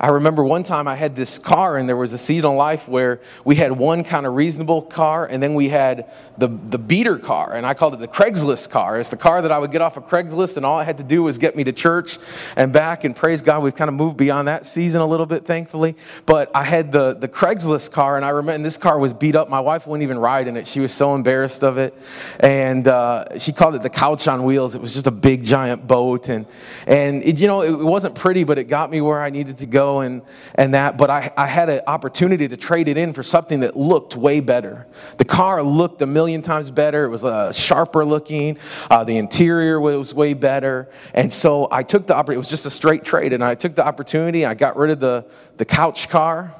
I 0.00 0.08
remember 0.08 0.42
one 0.42 0.62
time 0.62 0.88
I 0.88 0.94
had 0.94 1.14
this 1.14 1.38
car, 1.38 1.76
and 1.76 1.88
there 1.88 1.96
was 1.96 2.12
a 2.12 2.18
season 2.18 2.56
life 2.56 2.88
where 2.88 3.20
we 3.44 3.56
had 3.56 3.72
one 3.72 4.02
kind 4.02 4.26
of 4.26 4.34
reasonable 4.34 4.82
car, 4.82 5.26
and 5.26 5.42
then 5.42 5.54
we 5.54 5.68
had 5.68 6.10
the, 6.38 6.48
the 6.48 6.78
beater 6.78 7.18
car, 7.18 7.54
and 7.54 7.66
I 7.66 7.74
called 7.74 7.94
it 7.94 8.00
the 8.00 8.08
Craigslist 8.08 8.70
car. 8.70 8.98
It's 8.98 9.10
the 9.10 9.16
car 9.16 9.42
that 9.42 9.52
I 9.52 9.58
would 9.58 9.70
get 9.70 9.82
off 9.82 9.96
of 9.96 10.06
Craigslist, 10.06 10.56
and 10.56 10.64
all 10.64 10.80
it 10.80 10.84
had 10.84 10.98
to 10.98 11.04
do 11.04 11.22
was 11.22 11.38
get 11.38 11.54
me 11.54 11.64
to 11.64 11.72
church 11.72 12.18
and 12.56 12.72
back. 12.72 13.04
And 13.04 13.14
praise 13.14 13.42
God, 13.42 13.62
we've 13.62 13.76
kind 13.76 13.88
of 13.88 13.94
moved 13.94 14.16
beyond 14.16 14.48
that 14.48 14.66
season 14.66 15.00
a 15.00 15.06
little 15.06 15.26
bit, 15.26 15.44
thankfully. 15.44 15.96
But 16.26 16.50
I 16.54 16.64
had 16.64 16.90
the, 16.90 17.14
the 17.14 17.28
Craigslist 17.28 17.92
car, 17.92 18.16
and 18.16 18.24
I 18.24 18.30
remember 18.30 18.54
and 18.54 18.64
this 18.64 18.78
car 18.78 18.98
was 18.98 19.12
beat 19.12 19.34
up. 19.36 19.48
My 19.48 19.60
wife 19.60 19.86
wouldn't 19.86 20.04
even 20.04 20.18
ride 20.18 20.48
in 20.48 20.56
it, 20.56 20.66
she 20.66 20.80
was 20.80 20.92
so 20.92 21.14
embarrassed 21.14 21.62
of 21.62 21.76
it. 21.76 21.94
And 22.40 22.86
uh, 22.88 23.38
she 23.38 23.52
called 23.52 23.74
it 23.74 23.82
the 23.82 23.90
couch 23.90 24.28
on 24.28 24.44
wheels. 24.44 24.74
It 24.74 24.80
was 24.80 24.92
just 24.92 25.06
a 25.06 25.10
big, 25.10 25.44
giant 25.44 25.86
boat. 25.86 26.28
And, 26.28 26.46
and 26.86 27.22
it, 27.24 27.38
you 27.38 27.46
know, 27.46 27.62
it 27.62 27.76
wasn't 27.76 28.14
pretty, 28.14 28.44
but 28.44 28.58
it 28.58 28.64
got 28.64 28.90
me 28.90 29.00
where 29.00 29.20
I 29.20 29.30
needed 29.30 29.58
to 29.58 29.66
go 29.66 29.83
and, 30.00 30.22
and 30.54 30.74
that, 30.74 30.96
but 30.96 31.10
I, 31.10 31.32
I 31.36 31.46
had 31.46 31.68
an 31.68 31.82
opportunity 31.86 32.48
to 32.48 32.56
trade 32.56 32.88
it 32.88 32.96
in 32.96 33.12
for 33.12 33.22
something 33.22 33.60
that 33.60 33.76
looked 33.76 34.16
way 34.16 34.40
better. 34.40 34.86
The 35.16 35.24
car 35.24 35.62
looked 35.62 36.02
a 36.02 36.06
million 36.06 36.42
times 36.42 36.70
better. 36.70 37.04
It 37.04 37.10
was 37.10 37.24
uh, 37.24 37.52
sharper 37.52 38.04
looking. 38.04 38.58
Uh, 38.90 39.04
the 39.04 39.16
interior 39.16 39.80
was 39.80 40.14
way 40.14 40.34
better. 40.34 40.88
And 41.14 41.32
so 41.32 41.68
I 41.70 41.82
took 41.82 42.06
the 42.06 42.14
opportunity. 42.14 42.36
It 42.36 42.38
was 42.38 42.50
just 42.50 42.66
a 42.66 42.70
straight 42.70 43.04
trade. 43.04 43.32
And 43.32 43.42
I 43.42 43.54
took 43.54 43.74
the 43.74 43.86
opportunity. 43.86 44.44
I 44.44 44.54
got 44.54 44.76
rid 44.76 44.90
of 44.90 45.00
the, 45.00 45.26
the 45.56 45.64
couch 45.64 46.08
car. 46.08 46.54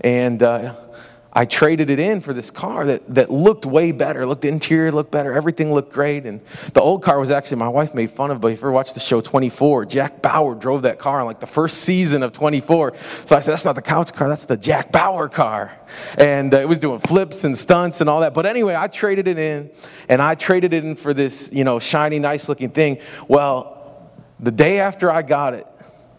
And 0.00 0.42
uh, 0.42 0.74
I 1.32 1.44
traded 1.44 1.90
it 1.90 1.98
in 1.98 2.20
for 2.20 2.32
this 2.32 2.50
car 2.50 2.86
that, 2.86 3.14
that 3.14 3.30
looked 3.30 3.66
way 3.66 3.92
better, 3.92 4.24
looked 4.24 4.46
interior, 4.46 4.90
looked 4.90 5.10
better, 5.10 5.34
everything 5.34 5.72
looked 5.74 5.92
great. 5.92 6.24
And 6.24 6.40
the 6.72 6.80
old 6.80 7.02
car 7.02 7.20
was 7.20 7.30
actually, 7.30 7.58
my 7.58 7.68
wife 7.68 7.94
made 7.94 8.10
fun 8.10 8.30
of, 8.30 8.40
but 8.40 8.48
if 8.48 8.58
you 8.58 8.60
ever 8.60 8.72
watched 8.72 8.94
the 8.94 9.00
show 9.00 9.20
24, 9.20 9.84
Jack 9.84 10.22
Bauer 10.22 10.54
drove 10.54 10.82
that 10.82 10.98
car 10.98 11.20
in 11.20 11.26
like 11.26 11.38
the 11.38 11.46
first 11.46 11.82
season 11.82 12.22
of 12.22 12.32
24. 12.32 12.94
So 13.26 13.36
I 13.36 13.40
said, 13.40 13.52
that's 13.52 13.66
not 13.66 13.74
the 13.74 13.82
couch 13.82 14.14
car, 14.14 14.28
that's 14.28 14.46
the 14.46 14.56
Jack 14.56 14.90
Bauer 14.90 15.28
car. 15.28 15.78
And 16.16 16.54
uh, 16.54 16.58
it 16.58 16.68
was 16.68 16.78
doing 16.78 16.98
flips 16.98 17.44
and 17.44 17.56
stunts 17.56 18.00
and 18.00 18.08
all 18.08 18.20
that. 18.20 18.32
But 18.32 18.46
anyway, 18.46 18.74
I 18.74 18.88
traded 18.88 19.28
it 19.28 19.38
in, 19.38 19.70
and 20.08 20.22
I 20.22 20.34
traded 20.34 20.72
it 20.72 20.84
in 20.84 20.96
for 20.96 21.12
this, 21.12 21.50
you 21.52 21.64
know, 21.64 21.78
shiny, 21.78 22.18
nice 22.18 22.48
looking 22.48 22.70
thing. 22.70 23.00
Well, 23.28 24.10
the 24.40 24.52
day 24.52 24.80
after 24.80 25.10
I 25.10 25.22
got 25.22 25.52
it, 25.52 25.66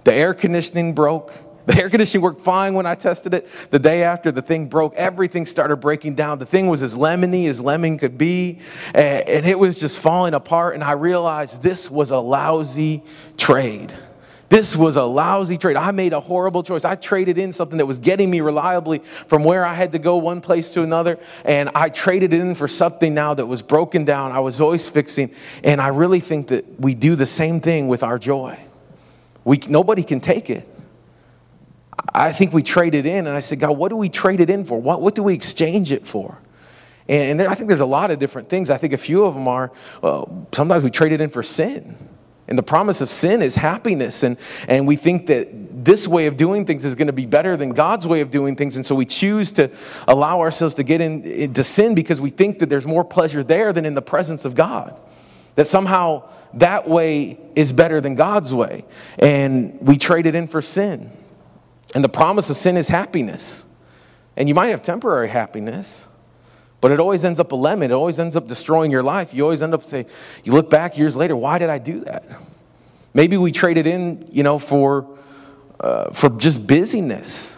the 0.04 0.14
air 0.14 0.36
conditioning 0.36 0.94
broke 0.94 1.34
the 1.70 1.78
air 1.80 1.88
conditioning 1.88 2.24
worked 2.24 2.44
fine 2.44 2.74
when 2.74 2.88
I 2.88 2.96
tested 2.96 3.36
it. 3.36 3.48
The 3.70 3.78
day 3.78 4.02
after, 4.02 4.32
the 4.32 4.42
thing 4.42 4.66
broke. 4.66 4.96
Everything 4.96 5.46
started 5.46 5.76
breaking 5.76 6.16
down. 6.16 6.40
The 6.40 6.46
thing 6.48 6.68
was 6.68 6.82
as 6.82 6.98
lemony 6.98 7.48
as 7.48 7.62
lemon 7.62 8.00
could 8.00 8.18
be, 8.18 8.58
and 8.96 9.46
it 9.46 9.60
was 9.60 9.80
just 9.80 10.00
falling 10.00 10.34
apart. 10.34 10.74
And 10.74 10.84
I 10.84 10.94
realized 10.94 11.62
this 11.62 11.92
was 11.92 12.10
a 12.10 12.18
lousy 12.18 13.04
trade. 13.38 13.94
This 14.50 14.76
was 14.76 14.96
a 14.96 15.04
lousy 15.04 15.60
trade. 15.60 15.76
I 15.76 15.92
made 15.92 16.12
a 16.12 16.20
horrible 16.20 16.64
choice. 16.64 16.86
I 16.86 16.96
traded 16.96 17.38
in 17.38 17.52
something 17.52 17.78
that 17.78 17.86
was 17.86 18.00
getting 18.00 18.32
me 18.32 18.42
reliably 18.42 18.98
from 19.28 19.44
where 19.44 19.64
I 19.64 19.76
had 19.76 19.92
to 19.92 20.00
go 20.00 20.18
one 20.18 20.42
place 20.42 20.72
to 20.72 20.82
another, 20.82 21.20
and 21.46 21.70
I 21.76 21.90
traded 21.90 22.34
in 22.34 22.56
for 22.56 22.68
something 22.68 23.14
now 23.14 23.36
that 23.36 23.46
was 23.46 23.62
broken 23.62 24.06
down. 24.06 24.32
I 24.32 24.40
was 24.40 24.60
always 24.60 24.90
fixing, 24.90 25.30
and 25.64 25.80
I 25.80 25.90
really 25.90 26.20
think 26.20 26.48
that 26.48 26.80
we 26.80 26.96
do 26.96 27.16
the 27.16 27.28
same 27.28 27.60
thing 27.60 27.88
with 27.88 28.02
our 28.02 28.18
joy. 28.18 28.60
We, 29.44 29.60
nobody 29.68 30.02
can 30.02 30.20
take 30.20 30.50
it. 30.50 30.68
I 32.14 32.32
think 32.32 32.54
we 32.54 32.64
traded 32.64 33.06
in, 33.06 33.28
and 33.28 33.36
I 33.36 33.40
said, 33.40 33.60
God, 33.60 33.78
what 33.78 33.90
do 33.90 33.96
we 33.96 34.10
trade 34.10 34.40
it 34.40 34.50
in 34.50 34.66
for? 34.66 34.80
What, 34.80 35.02
what 35.02 35.16
do 35.16 35.24
we 35.24 35.34
exchange 35.34 35.92
it 35.92 36.08
for? 36.08 36.38
And, 37.08 37.42
and 37.42 37.50
I 37.50 37.56
think 37.56 37.68
there's 37.68 37.80
a 37.82 37.86
lot 37.86 38.12
of 38.12 38.20
different 38.20 38.50
things. 38.50 38.70
I 38.70 38.78
think 38.78 38.94
a 38.94 38.98
few 38.98 39.26
of 39.26 39.34
them 39.34 39.48
are 39.48 39.72
well, 40.02 40.48
sometimes 40.54 40.84
we 40.84 40.92
trade 40.92 41.12
it 41.12 41.22
in 41.22 41.30
for 41.30 41.44
sin. 41.44 41.98
And 42.48 42.58
the 42.58 42.64
promise 42.64 43.00
of 43.02 43.12
sin 43.12 43.44
is 43.44 43.54
happiness. 43.54 44.24
And, 44.24 44.38
and 44.68 44.88
we 44.88 44.96
think 44.96 45.28
that 45.28 45.86
this 45.86 46.08
way 46.08 46.26
of 46.26 46.36
doing 46.36 46.66
things 46.66 46.84
is 46.84 46.96
going 46.96 47.08
to 47.08 47.14
be 47.14 47.28
better 47.28 47.56
than 47.56 47.70
God's 47.70 48.08
way 48.08 48.22
of 48.22 48.32
doing 48.32 48.56
things. 48.56 48.76
And 48.76 48.84
so 48.84 48.96
we 48.96 49.06
choose 49.06 49.52
to 49.54 49.70
allow 50.08 50.40
ourselves 50.40 50.74
to 50.76 50.84
get 50.84 51.00
in, 51.00 51.22
into 51.24 51.64
sin 51.64 51.94
because 51.94 52.20
we 52.20 52.32
think 52.32 52.58
that 52.60 52.68
there's 52.68 52.88
more 52.88 53.04
pleasure 53.04 53.44
there 53.44 53.72
than 53.72 53.86
in 53.86 53.94
the 53.94 54.02
presence 54.02 54.46
of 54.46 54.56
God. 54.56 55.00
That 55.56 55.68
somehow 55.68 56.28
that 56.56 56.90
way 56.90 57.38
is 57.56 57.72
better 57.72 58.02
than 58.02 58.16
God's 58.16 58.52
way. 58.52 58.84
And 59.20 59.78
we 59.80 59.98
trade 59.98 60.26
it 60.26 60.34
in 60.34 60.48
for 60.48 60.64
sin. 60.64 61.12
And 61.96 62.04
the 62.04 62.10
promise 62.10 62.50
of 62.50 62.58
sin 62.58 62.78
is 62.78 62.88
happiness. 62.88 63.66
And 64.38 64.48
you 64.48 64.56
might 64.56 64.68
have 64.68 64.82
temporary 64.82 65.28
happiness, 65.28 66.08
but 66.82 66.92
it 66.92 67.00
always 67.00 67.26
ends 67.26 67.40
up 67.40 67.52
a 67.52 67.56
lemon. 67.56 67.92
It 67.92 67.94
always 67.94 68.20
ends 68.20 68.36
up 68.36 68.48
destroying 68.48 68.92
your 68.92 69.04
life. 69.04 69.34
You 69.34 69.44
always 69.44 69.62
end 69.62 69.74
up 69.74 69.84
saying, 69.84 70.06
you 70.44 70.54
look 70.54 70.70
back 70.70 70.98
years 70.98 71.18
later, 71.18 71.36
why 71.36 71.58
did 71.58 71.70
I 71.70 71.78
do 71.78 72.02
that? 72.06 72.24
Maybe 73.14 73.38
we 73.38 73.52
traded 73.52 73.88
in, 73.88 74.28
you 74.32 74.44
know, 74.44 74.60
for, 74.60 75.08
uh, 75.80 76.12
for 76.12 76.30
just 76.30 76.66
busyness. 76.66 77.58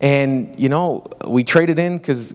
And, 0.00 0.58
you 0.58 0.68
know, 0.68 1.06
we 1.26 1.42
traded 1.42 1.78
in 1.78 1.98
because 1.98 2.34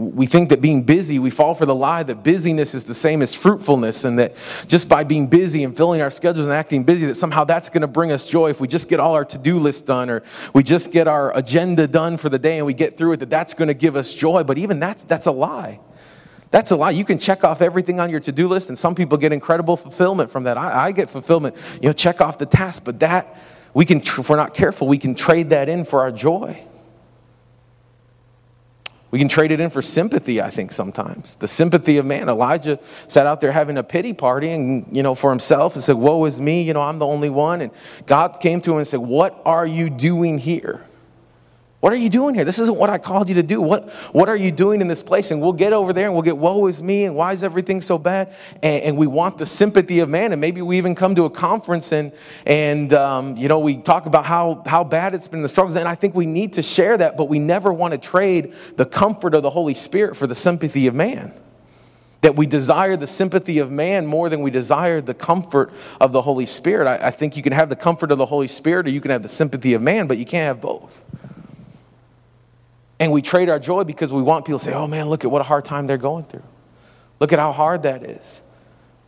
we 0.00 0.24
think 0.24 0.48
that 0.48 0.60
being 0.62 0.82
busy, 0.82 1.18
we 1.18 1.28
fall 1.28 1.54
for 1.54 1.66
the 1.66 1.74
lie 1.74 2.02
that 2.02 2.24
busyness 2.24 2.74
is 2.74 2.84
the 2.84 2.94
same 2.94 3.20
as 3.20 3.34
fruitfulness, 3.34 4.04
and 4.04 4.18
that 4.18 4.34
just 4.66 4.88
by 4.88 5.04
being 5.04 5.26
busy 5.26 5.62
and 5.62 5.76
filling 5.76 6.00
our 6.00 6.10
schedules 6.10 6.46
and 6.46 6.54
acting 6.54 6.84
busy, 6.84 7.04
that 7.06 7.16
somehow 7.16 7.44
that's 7.44 7.68
going 7.68 7.82
to 7.82 7.86
bring 7.86 8.10
us 8.10 8.24
joy. 8.24 8.48
If 8.48 8.60
we 8.60 8.66
just 8.66 8.88
get 8.88 8.98
all 8.98 9.12
our 9.14 9.24
to 9.26 9.36
do 9.36 9.58
list 9.58 9.84
done, 9.84 10.08
or 10.08 10.22
we 10.54 10.62
just 10.62 10.90
get 10.90 11.06
our 11.06 11.36
agenda 11.36 11.86
done 11.86 12.16
for 12.16 12.30
the 12.30 12.38
day 12.38 12.56
and 12.56 12.66
we 12.66 12.72
get 12.72 12.96
through 12.96 13.12
it, 13.12 13.16
that 13.18 13.30
that's 13.30 13.52
going 13.52 13.68
to 13.68 13.74
give 13.74 13.94
us 13.94 14.14
joy. 14.14 14.42
But 14.42 14.56
even 14.56 14.80
that's, 14.80 15.04
that's 15.04 15.26
a 15.26 15.32
lie. 15.32 15.80
That's 16.50 16.70
a 16.70 16.76
lie. 16.76 16.90
You 16.90 17.04
can 17.04 17.18
check 17.18 17.44
off 17.44 17.60
everything 17.60 18.00
on 18.00 18.10
your 18.10 18.20
to 18.20 18.32
do 18.32 18.48
list, 18.48 18.70
and 18.70 18.78
some 18.78 18.94
people 18.94 19.18
get 19.18 19.32
incredible 19.32 19.76
fulfillment 19.76 20.30
from 20.30 20.44
that. 20.44 20.56
I, 20.56 20.86
I 20.86 20.92
get 20.92 21.10
fulfillment, 21.10 21.56
you 21.82 21.88
know, 21.88 21.92
check 21.92 22.20
off 22.20 22.38
the 22.38 22.46
task, 22.46 22.84
but 22.84 23.00
that, 23.00 23.38
we 23.74 23.84
can, 23.84 23.98
if 23.98 24.30
we're 24.30 24.36
not 24.36 24.54
careful, 24.54 24.88
we 24.88 24.98
can 24.98 25.14
trade 25.14 25.50
that 25.50 25.68
in 25.68 25.84
for 25.84 26.00
our 26.00 26.10
joy. 26.10 26.64
We 29.10 29.18
can 29.18 29.28
trade 29.28 29.50
it 29.50 29.60
in 29.60 29.70
for 29.70 29.82
sympathy, 29.82 30.40
I 30.40 30.50
think, 30.50 30.70
sometimes. 30.70 31.36
The 31.36 31.48
sympathy 31.48 31.96
of 31.98 32.06
man. 32.06 32.28
Elijah 32.28 32.78
sat 33.08 33.26
out 33.26 33.40
there 33.40 33.50
having 33.50 33.76
a 33.76 33.82
pity 33.82 34.12
party 34.12 34.50
and, 34.50 34.86
you 34.92 35.02
know, 35.02 35.14
for 35.14 35.30
himself 35.30 35.74
and 35.74 35.82
said, 35.82 35.96
Woe 35.96 36.24
is 36.26 36.40
me, 36.40 36.62
you 36.62 36.74
know, 36.74 36.80
I'm 36.80 36.98
the 36.98 37.06
only 37.06 37.30
one. 37.30 37.60
And 37.60 37.72
God 38.06 38.38
came 38.40 38.60
to 38.62 38.72
him 38.72 38.78
and 38.78 38.86
said, 38.86 39.00
What 39.00 39.40
are 39.44 39.66
you 39.66 39.90
doing 39.90 40.38
here? 40.38 40.84
What 41.80 41.94
are 41.94 41.96
you 41.96 42.10
doing 42.10 42.34
here? 42.34 42.44
This 42.44 42.58
isn't 42.58 42.76
what 42.76 42.90
I 42.90 42.98
called 42.98 43.30
you 43.30 43.36
to 43.36 43.42
do. 43.42 43.58
What, 43.62 43.90
what 44.12 44.28
are 44.28 44.36
you 44.36 44.52
doing 44.52 44.82
in 44.82 44.86
this 44.86 45.00
place? 45.00 45.30
And 45.30 45.40
we'll 45.40 45.54
get 45.54 45.72
over 45.72 45.94
there 45.94 46.04
and 46.04 46.14
we'll 46.14 46.22
get, 46.22 46.36
woe 46.36 46.66
is 46.66 46.82
me, 46.82 47.04
and 47.04 47.16
why 47.16 47.32
is 47.32 47.42
everything 47.42 47.80
so 47.80 47.96
bad? 47.96 48.34
And, 48.62 48.82
and 48.82 48.96
we 48.98 49.06
want 49.06 49.38
the 49.38 49.46
sympathy 49.46 50.00
of 50.00 50.10
man. 50.10 50.32
And 50.32 50.42
maybe 50.42 50.60
we 50.60 50.76
even 50.76 50.94
come 50.94 51.14
to 51.14 51.24
a 51.24 51.30
conference 51.30 51.92
and, 51.92 52.12
and 52.44 52.92
um, 52.92 53.34
you 53.38 53.48
know, 53.48 53.60
we 53.60 53.78
talk 53.78 54.04
about 54.04 54.26
how, 54.26 54.62
how 54.66 54.84
bad 54.84 55.14
it's 55.14 55.26
been, 55.26 55.40
the 55.40 55.48
struggles. 55.48 55.74
And 55.74 55.88
I 55.88 55.94
think 55.94 56.14
we 56.14 56.26
need 56.26 56.52
to 56.54 56.62
share 56.62 56.98
that, 56.98 57.16
but 57.16 57.30
we 57.30 57.38
never 57.38 57.72
want 57.72 57.92
to 57.92 57.98
trade 57.98 58.54
the 58.76 58.84
comfort 58.84 59.34
of 59.34 59.42
the 59.42 59.50
Holy 59.50 59.74
Spirit 59.74 60.18
for 60.18 60.26
the 60.26 60.34
sympathy 60.34 60.86
of 60.86 60.94
man. 60.94 61.32
That 62.20 62.36
we 62.36 62.46
desire 62.46 62.98
the 62.98 63.06
sympathy 63.06 63.58
of 63.60 63.70
man 63.70 64.04
more 64.04 64.28
than 64.28 64.42
we 64.42 64.50
desire 64.50 65.00
the 65.00 65.14
comfort 65.14 65.72
of 65.98 66.12
the 66.12 66.20
Holy 66.20 66.44
Spirit. 66.44 66.86
I, 66.86 67.06
I 67.06 67.10
think 67.10 67.38
you 67.38 67.42
can 67.42 67.54
have 67.54 67.70
the 67.70 67.76
comfort 67.76 68.12
of 68.12 68.18
the 68.18 68.26
Holy 68.26 68.48
Spirit 68.48 68.86
or 68.86 68.90
you 68.90 69.00
can 69.00 69.10
have 69.10 69.22
the 69.22 69.30
sympathy 69.30 69.72
of 69.72 69.80
man, 69.80 70.06
but 70.06 70.18
you 70.18 70.26
can't 70.26 70.44
have 70.44 70.60
both. 70.60 71.02
And 73.00 73.10
we 73.10 73.22
trade 73.22 73.48
our 73.48 73.58
joy 73.58 73.84
because 73.84 74.12
we 74.12 74.22
want 74.22 74.44
people 74.44 74.58
to 74.58 74.64
say, 74.64 74.74
oh 74.74 74.86
man, 74.86 75.08
look 75.08 75.24
at 75.24 75.30
what 75.30 75.40
a 75.40 75.44
hard 75.44 75.64
time 75.64 75.86
they're 75.86 75.96
going 75.96 76.24
through. 76.24 76.42
Look 77.18 77.32
at 77.32 77.38
how 77.38 77.50
hard 77.50 77.82
that 77.84 78.04
is. 78.04 78.42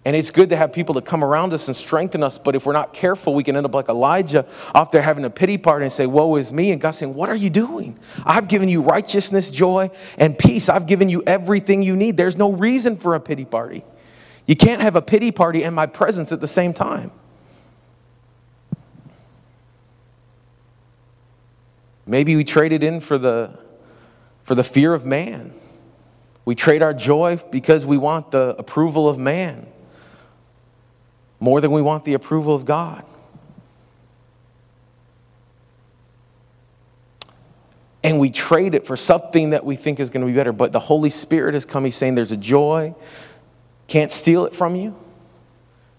And 0.05 0.17
it's 0.17 0.31
good 0.31 0.49
to 0.49 0.57
have 0.57 0.73
people 0.73 0.95
to 0.95 1.01
come 1.01 1.23
around 1.23 1.53
us 1.53 1.69
and 1.69 1.77
strengthen 1.77 2.25
us, 2.25 2.37
but 2.37 2.57
if 2.57 2.67
we're 2.67 2.73
not 2.73 2.93
careful, 2.93 3.35
we 3.35 3.45
can 3.45 3.55
end 3.55 3.67
up 3.67 3.75
like 3.75 3.89
Elijah 3.89 4.47
off 4.75 4.91
there 4.91 5.03
having 5.03 5.25
a 5.25 5.31
pity 5.31 5.59
party 5.59 5.85
and 5.85 5.93
say, 5.93 6.07
Woe 6.07 6.35
is 6.37 6.53
me. 6.53 6.73
And 6.73 6.81
God 6.81 6.91
saying, 6.91 7.15
What 7.15 7.29
are 7.29 7.37
you 7.37 7.51
doing? 7.51 7.97
I've 8.25 8.49
given 8.49 8.69
you 8.69 8.83
righteousness, 8.83 9.49
joy, 9.49 9.91
and 10.19 10.37
peace. 10.37 10.69
I've 10.69 10.87
given 10.87 11.09
you 11.09 11.23
everything 11.25 11.85
you 11.85 11.95
need. 11.95 12.17
There's 12.17 12.37
no 12.37 12.51
reason 12.51 12.97
for 12.97 13.15
a 13.15 13.21
pity 13.21 13.45
party. 13.45 13.85
You 14.47 14.57
can't 14.57 14.83
have 14.83 14.97
a 14.97 15.03
pity 15.03 15.31
party 15.31 15.63
and 15.63 15.77
my 15.77 15.87
presence 15.87 16.33
at 16.33 16.41
the 16.41 16.49
same 16.49 16.73
time. 16.73 17.13
Maybe 22.07 22.35
we 22.35 22.43
traded 22.43 22.83
in 22.83 23.01
for 23.01 23.19
the 23.19 23.57
for 24.45 24.55
the 24.55 24.65
fear 24.65 24.95
of 24.95 25.05
man. 25.05 25.53
We 26.45 26.55
trade 26.55 26.83
our 26.83 26.95
joy 26.95 27.39
because 27.51 27.87
we 27.87 27.97
want 27.97 28.33
the 28.33 28.57
approval 28.59 29.09
of 29.09 29.19
man 29.19 29.67
more 31.39 31.61
than 31.61 31.73
we 31.73 31.83
want 31.83 32.05
the 32.05 32.15
approval 32.15 32.55
of 32.55 32.65
God. 32.65 33.05
And 38.05 38.19
we 38.19 38.31
trade 38.31 38.75
it 38.75 38.87
for 38.87 38.97
something 38.97 39.51
that 39.51 39.65
we 39.65 39.77
think 39.77 40.01
is 40.01 40.11
going 40.11 40.27
to 40.27 40.27
be 40.27 40.37
better. 40.37 40.53
But 40.53 40.73
the 40.73 40.81
Holy 40.81 41.11
Spirit 41.11 41.55
is 41.55 41.65
coming 41.65 41.93
saying 41.93 42.17
there's 42.17 42.33
a 42.33 42.37
joy, 42.37 42.95
can't 43.87 44.11
steal 44.11 44.45
it 44.47 44.55
from 44.55 44.75
you. 44.75 44.97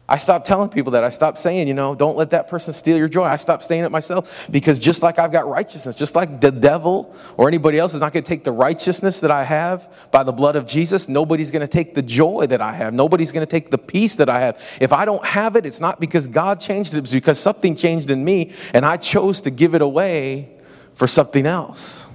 I 0.07 0.17
stopped 0.17 0.45
telling 0.45 0.67
people 0.67 0.91
that. 0.91 1.05
I 1.05 1.10
stopped 1.10 1.39
saying, 1.39 1.69
you 1.69 1.74
know, 1.74 1.95
don't 1.95 2.17
let 2.17 2.31
that 2.31 2.50
person 2.50 2.74
steal 2.74 2.98
your 2.98 3.07
joy. 3.07 3.24
I 3.24 3.38
stopped 3.38 3.63
saying 3.63 3.86
it 3.86 3.91
myself 3.91 4.48
because 4.51 4.77
just 4.77 5.01
like 5.01 5.17
I've 5.17 5.31
got 5.31 5.48
righteousness, 5.48 5.95
just 5.95 6.13
like 6.13 6.41
the 6.41 6.51
devil 6.51 7.15
or 7.38 7.48
anybody 7.48 7.79
else 7.79 7.93
is 7.93 8.01
not 8.01 8.12
going 8.12 8.24
to 8.24 8.27
take 8.27 8.43
the 8.43 8.51
righteousness 8.51 9.22
that 9.22 9.31
I 9.31 9.45
have 9.45 9.91
by 10.12 10.24
the 10.24 10.33
blood 10.33 10.57
of 10.57 10.67
Jesus, 10.67 11.07
nobody's 11.07 11.51
going 11.51 11.62
to 11.62 11.72
take 11.72 11.95
the 11.95 12.01
joy 12.01 12.48
that 12.48 12.60
I 12.60 12.74
have. 12.74 12.93
Nobody's 12.93 13.31
going 13.31 13.45
to 13.45 13.50
take 13.50 13.69
the 13.69 13.77
peace 13.77 14.15
that 14.15 14.27
I 14.27 14.41
have. 14.41 14.60
If 14.81 14.91
I 14.91 15.05
don't 15.05 15.25
have 15.25 15.55
it, 15.55 15.65
it's 15.65 15.79
not 15.79 16.01
because 16.01 16.27
God 16.27 16.60
changed 16.60 16.93
it, 16.93 16.98
it's 16.98 17.13
because 17.13 17.39
something 17.39 17.74
changed 17.74 18.10
in 18.10 18.25
me 18.25 18.51
and 18.74 18.86
I 18.86 18.98
chose 18.98 19.39
to 19.41 19.51
give 19.51 19.74
it 19.74 19.81
away 19.81 20.50
for 20.95 21.07
something 21.07 21.45
else. 21.45 22.07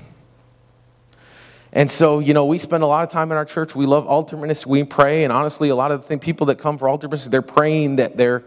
And 1.73 1.91
so, 1.91 2.19
you 2.19 2.33
know, 2.33 2.47
we 2.47 2.59
spend 2.59 2.83
a 2.83 2.87
lot 2.87 3.05
of 3.05 3.11
time 3.11 3.31
in 3.31 3.37
our 3.37 3.45
church. 3.45 3.75
We 3.75 3.87
love 3.87 4.07
altar 4.07 4.37
ministry. 4.37 4.71
We 4.71 4.85
pray. 4.85 5.25
And 5.25 5.33
honestly, 5.33 5.69
a 5.69 5.75
lot 5.75 5.93
of 5.93 6.09
the 6.09 6.17
people 6.19 6.47
that 6.47 6.59
come 6.59 6.79
for 6.79 6.89
altar 6.89 7.09
ministry, 7.09 7.31
they're 7.31 7.43
praying 7.43 7.97
that 7.97 8.17
they're, 8.17 8.43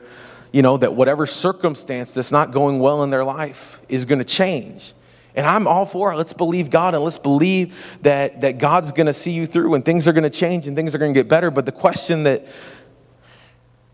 you 0.52 0.62
know, 0.62 0.78
that 0.78 0.96
whatever 0.96 1.28
circumstance 1.28 2.14
that's 2.14 2.32
not 2.32 2.52
going 2.52 2.80
well 2.80 3.04
in 3.04 3.10
their 3.12 3.24
life 3.24 3.82
is 3.88 4.06
going 4.06 4.20
to 4.20 4.26
change. 4.26 4.94
And 5.36 5.46
I'm 5.46 5.68
all 5.68 5.86
for 5.86 6.12
it. 6.12 6.18
Let's 6.18 6.34
believe 6.34 6.70
God 6.70 6.94
and 6.94 7.04
let's 7.04 7.20
believe 7.20 7.98
that, 8.02 8.42
that 8.42 8.58
God's 8.58 8.92
going 8.92 9.08
to 9.08 9.14
see 9.14 9.32
you 9.32 9.46
through 9.46 9.76
and 9.76 9.86
things 9.86 10.08
are 10.08 10.14
going 10.14 10.24
to 10.24 10.30
change 10.30 10.68
and 10.68 10.76
things 10.76 10.94
are 10.94 10.98
going 10.98 11.14
to 11.14 11.20
get 11.20 11.30
better. 11.30 11.52
But 11.52 11.66
the 11.66 11.72
question 11.72 12.24
that, 12.24 12.48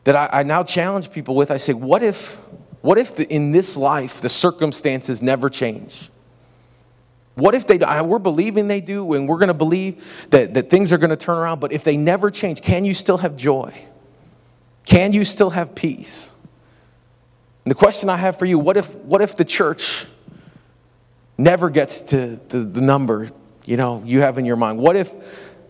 that 0.05 0.15
I, 0.15 0.39
I 0.39 0.43
now 0.43 0.63
challenge 0.63 1.11
people 1.11 1.35
with, 1.35 1.51
I 1.51 1.57
say, 1.57 1.73
what 1.73 2.01
if, 2.01 2.35
what 2.81 2.97
if 2.97 3.13
the, 3.13 3.31
in 3.31 3.51
this 3.51 3.77
life 3.77 4.21
the 4.21 4.29
circumstances 4.29 5.21
never 5.21 5.49
change? 5.49 6.09
What 7.37 7.53
if 7.53 7.67
they, 7.67 7.77
we're 7.77 8.17
believing 8.17 8.67
they 8.67 8.81
do, 8.81 9.13
and 9.13 9.29
we're 9.29 9.37
going 9.37 9.49
to 9.49 9.53
believe 9.53 10.27
that, 10.31 10.55
that 10.55 10.71
things 10.71 10.91
are 10.91 10.97
going 10.97 11.11
to 11.11 11.15
turn 11.15 11.37
around, 11.37 11.59
but 11.59 11.71
if 11.71 11.83
they 11.83 11.95
never 11.95 12.31
change, 12.31 12.63
can 12.63 12.83
you 12.83 12.95
still 12.95 13.17
have 13.17 13.37
joy? 13.37 13.79
Can 14.85 15.13
you 15.13 15.23
still 15.23 15.51
have 15.51 15.75
peace? 15.75 16.33
And 17.63 17.69
the 17.69 17.75
question 17.75 18.09
I 18.09 18.17
have 18.17 18.39
for 18.39 18.45
you 18.45 18.57
what 18.57 18.75
if, 18.75 18.95
what 18.95 19.21
if 19.21 19.35
the 19.35 19.45
church 19.45 20.07
never 21.37 21.69
gets 21.69 22.01
to 22.01 22.39
the, 22.47 22.59
the 22.59 22.81
number 22.81 23.29
you 23.65 23.77
know 23.77 24.01
you 24.03 24.21
have 24.21 24.39
in 24.39 24.45
your 24.45 24.55
mind? 24.55 24.79
What 24.79 24.95
if 24.95 25.11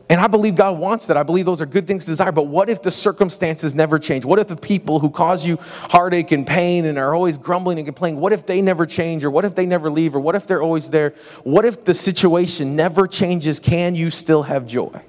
and 0.10 0.22
I 0.22 0.28
believe 0.28 0.56
God 0.56 0.80
wants 0.80 1.08
that. 1.08 1.18
I 1.18 1.24
believe 1.24 1.46
those 1.46 1.62
are 1.62 1.66
good 1.66 1.86
things 1.86 2.06
to 2.06 2.12
desire. 2.12 2.32
But 2.32 2.44
what 2.44 2.70
if 2.70 2.82
the 2.82 2.92
circumstances 2.92 3.76
never 3.76 4.00
change? 4.00 4.24
What 4.24 4.40
if 4.40 4.48
the 4.48 4.56
people 4.56 5.00
who 5.00 5.10
cause 5.10 5.46
you 5.46 5.58
heartache 5.62 6.32
and 6.32 6.48
pain 6.48 6.86
and 6.86 6.98
are 6.98 7.14
always 7.14 7.38
grumbling 7.38 7.78
and 7.78 7.86
complaining, 7.86 8.20
what 8.20 8.32
if 8.32 8.46
they 8.46 8.62
never 8.62 8.86
change? 8.86 9.26
Or 9.26 9.32
what 9.32 9.44
if 9.44 9.56
they 9.56 9.66
never 9.66 9.90
leave? 9.90 10.16
Or 10.16 10.20
what 10.20 10.36
if 10.36 10.48
they're 10.48 10.62
always 10.62 10.90
there? 10.90 11.14
What 11.44 11.66
if 11.66 11.84
the 11.84 11.94
situation 11.94 12.76
never 12.76 13.08
changes? 13.08 13.60
Can 13.60 13.96
you 13.96 14.10
still 14.10 14.44
have 14.44 14.66
joy? 14.66 15.02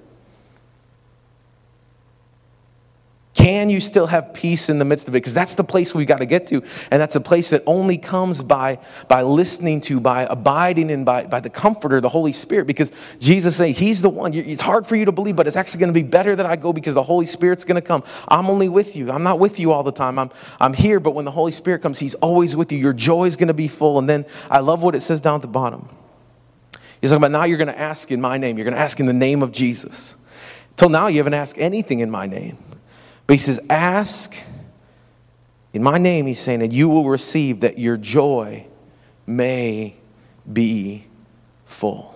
Can 3.39 3.71
you 3.71 3.79
still 3.79 4.09
have 4.09 4.35
peace 4.35 4.69
in 4.69 4.81
the 4.81 4.85
midst 4.85 5.07
of 5.07 5.15
it? 5.15 5.19
Because 5.19 5.33
that's 5.33 5.55
the 5.55 5.63
place 5.63 5.95
we've 5.95 6.09
got 6.09 6.19
to 6.19 6.27
get 6.27 6.49
to. 6.49 6.61
And 6.91 7.01
that's 7.01 7.15
a 7.15 7.21
place 7.21 7.51
that 7.51 7.63
only 7.67 7.97
comes 7.97 8.43
by, 8.43 8.81
by 9.07 9.23
listening 9.23 9.81
to, 9.83 10.01
by 10.01 10.27
abiding 10.29 10.91
in, 10.91 11.05
by, 11.05 11.25
by 11.25 11.39
the 11.39 11.49
comforter, 11.49 12.01
the 12.01 12.09
Holy 12.09 12.33
Spirit. 12.33 12.67
Because 12.67 12.91
Jesus 13.21 13.55
said, 13.55 13.77
He's 13.77 14.03
the 14.03 14.09
one. 14.09 14.35
It's 14.35 14.61
hard 14.61 14.89
for 14.89 14.97
you 14.97 15.05
to 15.05 15.13
believe, 15.13 15.37
but 15.37 15.47
it's 15.47 15.55
actually 15.55 15.79
going 15.79 15.95
to 15.95 15.95
be 15.95 16.03
better 16.03 16.35
that 16.35 16.47
I 16.47 16.57
go 16.57 16.73
because 16.73 16.95
the 16.95 17.03
Holy 17.05 17.27
Spirit's 17.27 17.65
going 17.65 17.77
to 17.77 17.81
come. 17.81 18.03
I'm 18.27 18.51
only 18.51 18.69
with 18.69 18.97
you. 18.97 19.13
I'm 19.13 19.23
not 19.23 19.39
with 19.39 19.61
you 19.61 19.71
all 19.71 19.85
the 19.85 19.93
time. 19.93 20.19
I'm, 20.19 20.31
I'm 20.59 20.75
here, 20.75 20.99
but 20.99 21.13
when 21.13 21.25
the 21.25 21.31
Holy 21.31 21.53
Spirit 21.53 21.81
comes, 21.81 22.01
He's 22.01 22.17
always 22.17 22.57
with 22.57 22.73
you. 22.73 22.79
Your 22.79 22.93
joy 22.93 23.27
is 23.27 23.37
going 23.37 23.47
to 23.47 23.55
be 23.55 23.69
full. 23.69 24.01
And 24.01 24.11
then 24.11 24.27
I 24.51 24.59
love 24.59 24.83
what 24.83 24.97
it 24.97 25.01
says 25.03 25.21
down 25.21 25.37
at 25.37 25.43
the 25.43 25.47
bottom. 25.47 25.89
He's 27.01 27.11
talking 27.11 27.23
about 27.23 27.31
now 27.31 27.45
you're 27.45 27.57
going 27.57 27.69
to 27.69 27.79
ask 27.79 28.11
in 28.11 28.21
my 28.21 28.37
name. 28.37 28.59
You're 28.59 28.65
going 28.65 28.75
to 28.75 28.81
ask 28.81 28.99
in 28.99 29.07
the 29.07 29.13
name 29.13 29.45
of 29.45 29.53
Jesus. 29.53 30.17
Till 30.77 30.89
now, 30.89 31.07
you 31.07 31.19
haven't 31.19 31.35
asked 31.35 31.55
anything 31.57 32.01
in 32.01 32.11
my 32.11 32.27
name. 32.27 32.59
But 33.29 33.35
he 33.35 33.39
says, 33.39 33.61
Ask 33.71 34.35
in 35.73 35.83
my 35.83 35.99
name, 35.99 36.27
he's 36.27 36.41
saying, 36.41 36.63
and 36.63 36.73
you 36.73 36.89
will 36.89 37.09
receive 37.09 37.61
that 37.61 37.79
your 37.79 37.97
joy 37.97 38.67
may 39.27 39.95
be 40.51 41.05
full. 41.67 42.15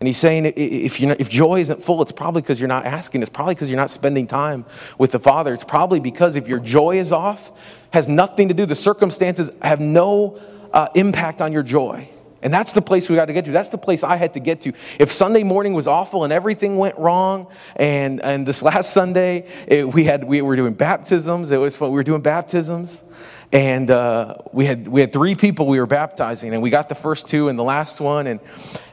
And 0.00 0.06
he's 0.06 0.18
saying 0.18 0.52
if, 0.56 1.00
not, 1.00 1.20
if 1.20 1.28
joy 1.28 1.60
isn't 1.60 1.82
full, 1.82 2.02
it's 2.02 2.12
probably 2.12 2.42
because 2.42 2.60
you're 2.60 2.68
not 2.68 2.84
asking. 2.84 3.22
It's 3.22 3.30
probably 3.30 3.54
because 3.54 3.70
you're 3.70 3.78
not 3.78 3.90
spending 3.90 4.26
time 4.26 4.64
with 4.98 5.12
the 5.12 5.18
Father. 5.18 5.52
It's 5.54 5.64
probably 5.64 5.98
because 5.98 6.36
if 6.36 6.46
your 6.46 6.60
joy 6.60 6.98
is 6.98 7.10
off, 7.10 7.52
has 7.90 8.08
nothing 8.08 8.48
to 8.48 8.54
do, 8.54 8.66
the 8.66 8.74
circumstances 8.74 9.50
have 9.62 9.80
no 9.80 10.38
uh, 10.72 10.88
impact 10.94 11.40
on 11.40 11.52
your 11.52 11.62
joy. 11.62 12.08
And 12.44 12.52
that's 12.52 12.72
the 12.72 12.82
place 12.82 13.08
we 13.08 13.16
got 13.16 13.24
to 13.24 13.32
get 13.32 13.46
to. 13.46 13.50
That's 13.50 13.70
the 13.70 13.78
place 13.78 14.04
I 14.04 14.16
had 14.16 14.34
to 14.34 14.40
get 14.40 14.60
to. 14.60 14.72
If 14.98 15.10
Sunday 15.10 15.42
morning 15.42 15.72
was 15.72 15.88
awful 15.88 16.24
and 16.24 16.32
everything 16.32 16.76
went 16.76 16.98
wrong, 16.98 17.48
and, 17.74 18.22
and 18.22 18.46
this 18.46 18.62
last 18.62 18.92
Sunday 18.92 19.46
it, 19.66 19.92
we, 19.92 20.04
had, 20.04 20.22
we 20.22 20.42
were 20.42 20.54
doing 20.54 20.74
baptisms, 20.74 21.50
it 21.50 21.56
was 21.56 21.76
fun. 21.76 21.88
We 21.88 21.94
were 21.94 22.02
doing 22.02 22.20
baptisms, 22.20 23.02
and 23.50 23.90
uh, 23.90 24.36
we, 24.52 24.66
had, 24.66 24.86
we 24.86 25.00
had 25.00 25.10
three 25.10 25.34
people 25.34 25.66
we 25.66 25.80
were 25.80 25.86
baptizing, 25.86 26.52
and 26.52 26.62
we 26.62 26.68
got 26.68 26.90
the 26.90 26.94
first 26.94 27.28
two 27.28 27.48
and 27.48 27.58
the 27.58 27.64
last 27.64 27.98
one, 27.98 28.26
and 28.26 28.40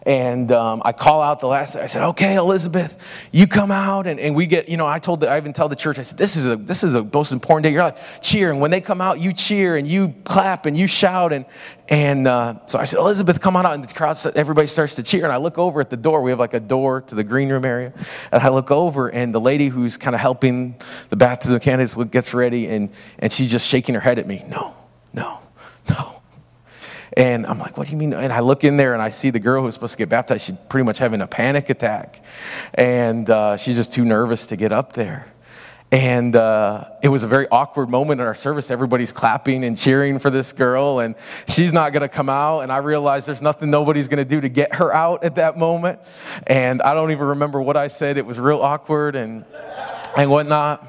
and 0.03 0.51
um, 0.51 0.81
I 0.84 0.93
call 0.93 1.22
out 1.22 1.41
the 1.41 1.48
last, 1.48 1.75
I 1.75 1.86
said, 1.86 2.03
okay, 2.10 2.36
Elizabeth, 2.36 2.98
you 3.31 3.46
come 3.46 3.70
out. 3.70 4.08
And, 4.08 4.20
and 4.20 4.36
we 4.36 4.48
get, 4.48 4.67
you 4.67 4.77
know, 4.77 4.88
I 4.88 4.98
told, 4.98 5.20
the, 5.20 5.29
I 5.29 5.38
even 5.38 5.53
tell 5.53 5.70
the 5.70 5.75
church, 5.75 6.00
I 6.00 6.01
said, 6.01 6.17
this 6.17 6.36
is 6.36 6.48
a, 6.48 6.55
this 6.55 6.84
is 6.84 6.96
a 6.96 7.03
most 7.03 7.31
important 7.31 7.63
day. 7.63 7.72
You're 7.72 7.84
like, 7.84 7.98
cheer. 8.20 8.50
And 8.50 8.60
when 8.60 8.72
they 8.72 8.81
come 8.81 9.00
out, 9.00 9.20
you 9.20 9.31
cheer 9.31 9.75
and 9.75 9.88
you 9.88 10.15
clap 10.24 10.65
and 10.65 10.75
you 10.75 10.88
shout. 10.88 11.34
And, 11.34 11.46
and 11.88 12.27
uh, 12.27 12.65
so 12.65 12.79
I 12.79 12.86
said, 12.86 12.98
Elizabeth, 12.98 13.39
come 13.39 13.55
on 13.55 13.65
out. 13.65 13.75
And 13.75 13.84
the 13.84 13.93
crowd, 13.93 14.17
everybody 14.36 14.67
starts 14.67 14.96
to 14.96 15.03
cheer. 15.03 15.24
And 15.24 15.31
I 15.31 15.38
look 15.38 15.60
over 15.60 15.79
at 15.79 15.91
the 15.91 15.98
door. 15.98 16.24
We 16.24 16.31
have 16.31 16.39
like 16.39 16.55
a 16.55 16.60
door 16.60 17.01
to 17.01 17.13
the 17.13 17.24
green 17.24 17.50
room 17.50 17.65
area. 17.65 17.93
And 18.31 18.41
I 18.41 18.50
look 18.50 18.72
over 18.72 19.10
and 19.10 19.36
the 19.36 19.41
lady 19.41 19.67
who's 19.67 19.98
kind 19.98 20.15
of 20.15 20.22
helping 20.22 20.75
the 21.10 21.15
baptism 21.15 21.60
candidates 21.60 21.96
gets 22.10 22.34
ready 22.34 22.67
and, 22.67 22.89
and 23.20 23.31
she's 23.31 23.51
just 23.51 23.67
shaking 23.67 23.93
her 23.93 24.01
head 24.01 24.17
at 24.17 24.25
me. 24.25 24.43
No, 24.48 24.75
no, 25.13 25.39
no. 25.89 26.21
And 27.18 27.46
I'm 27.46 27.60
like, 27.60 27.77
what 27.77 27.88
do 27.88 27.91
you 27.91 27.98
mean? 27.98 28.13
And 28.13 28.32
I 28.32 28.39
look 28.39 28.63
in 28.63 28.77
there 28.77 28.94
and 28.94 29.01
I 29.01 29.10
see 29.10 29.32
the 29.32 29.39
girl 29.39 29.63
who's 29.63 29.74
supposed 29.74 29.94
to 29.94 29.98
get 29.98 30.10
baptized. 30.10 30.46
She's 30.46 30.56
pretty 30.70 30.86
much 30.86 30.98
having 30.98 31.22
a 31.22 31.27
panic 31.27 31.70
attack. 31.70 32.24
And 32.74 33.30
uh, 33.30 33.58
she's 33.58 33.75
just 33.75 33.91
too 33.91 34.06
nervous 34.06 34.46
to 34.48 34.56
get 34.56 34.72
up 34.72 34.94
there. 34.94 35.27
And 35.94 36.38
uh, 36.38 36.86
it 37.03 37.10
was 37.10 37.24
a 37.24 37.27
very 37.27 37.50
awkward 37.50 37.89
moment 37.89 38.22
in 38.22 38.27
our 38.27 38.34
service. 38.34 38.72
Everybody's 38.72 39.12
clapping 39.12 39.65
and 39.65 39.77
cheering 39.77 40.20
for 40.20 40.30
this 40.30 40.53
girl, 40.53 41.00
and 41.00 41.15
she's 41.50 41.74
not 41.74 41.91
going 41.91 42.01
to 42.01 42.08
come 42.08 42.30
out. 42.30 42.62
And 42.62 42.72
I 42.72 42.77
realized 42.77 43.27
there's 43.27 43.41
nothing 43.41 43.70
nobody's 43.70 44.08
going 44.08 44.20
to 44.20 44.25
do 44.25 44.39
to 44.39 44.48
get 44.48 44.75
her 44.75 44.94
out 44.94 45.25
at 45.25 45.36
that 45.36 45.58
moment. 45.58 46.00
And 46.48 46.82
I 46.82 46.94
don't 46.94 47.12
even 47.12 47.27
remember 47.27 47.62
what 47.62 47.75
I 47.75 47.89
said. 47.89 48.18
It 48.18 48.25
was 48.25 48.39
real 48.39 48.62
awkward 48.62 49.18
and, 49.18 49.44
and 50.15 50.32
whatnot. 50.32 50.88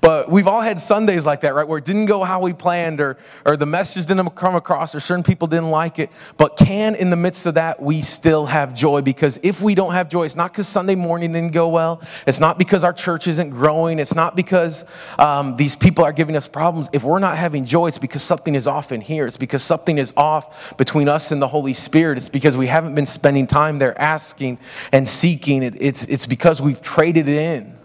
But 0.00 0.30
we've 0.30 0.48
all 0.48 0.62
had 0.62 0.80
Sundays 0.80 1.26
like 1.26 1.42
that, 1.42 1.54
right? 1.54 1.66
Where 1.66 1.78
it 1.78 1.84
didn't 1.84 2.06
go 2.06 2.24
how 2.24 2.40
we 2.40 2.54
planned, 2.54 3.00
or, 3.00 3.18
or 3.44 3.56
the 3.56 3.66
message 3.66 4.06
didn't 4.06 4.30
come 4.30 4.54
across, 4.54 4.94
or 4.94 5.00
certain 5.00 5.22
people 5.22 5.46
didn't 5.46 5.70
like 5.70 5.98
it. 5.98 6.10
But 6.38 6.56
can, 6.56 6.94
in 6.94 7.10
the 7.10 7.16
midst 7.16 7.44
of 7.46 7.54
that, 7.54 7.82
we 7.82 8.00
still 8.00 8.46
have 8.46 8.74
joy? 8.74 9.02
Because 9.02 9.38
if 9.42 9.60
we 9.60 9.74
don't 9.74 9.92
have 9.92 10.08
joy, 10.08 10.24
it's 10.24 10.36
not 10.36 10.52
because 10.52 10.68
Sunday 10.68 10.94
morning 10.94 11.32
didn't 11.32 11.52
go 11.52 11.68
well. 11.68 12.02
It's 12.26 12.40
not 12.40 12.56
because 12.56 12.82
our 12.82 12.94
church 12.94 13.28
isn't 13.28 13.50
growing. 13.50 13.98
It's 13.98 14.14
not 14.14 14.36
because 14.36 14.86
um, 15.18 15.56
these 15.56 15.76
people 15.76 16.02
are 16.04 16.12
giving 16.12 16.36
us 16.36 16.48
problems. 16.48 16.88
If 16.94 17.04
we're 17.04 17.18
not 17.18 17.36
having 17.36 17.66
joy, 17.66 17.88
it's 17.88 17.98
because 17.98 18.22
something 18.22 18.54
is 18.54 18.66
off 18.66 18.92
in 18.92 19.02
here. 19.02 19.26
It's 19.26 19.36
because 19.36 19.62
something 19.62 19.98
is 19.98 20.14
off 20.16 20.76
between 20.78 21.10
us 21.10 21.30
and 21.30 21.42
the 21.42 21.48
Holy 21.48 21.74
Spirit. 21.74 22.16
It's 22.16 22.30
because 22.30 22.56
we 22.56 22.66
haven't 22.66 22.94
been 22.94 23.06
spending 23.06 23.46
time 23.46 23.78
there 23.78 23.98
asking 24.00 24.58
and 24.92 25.06
seeking. 25.06 25.62
It, 25.62 25.76
it's, 25.80 26.04
it's 26.04 26.26
because 26.26 26.62
we've 26.62 26.80
traded 26.80 27.28
it 27.28 27.36
in 27.36 27.79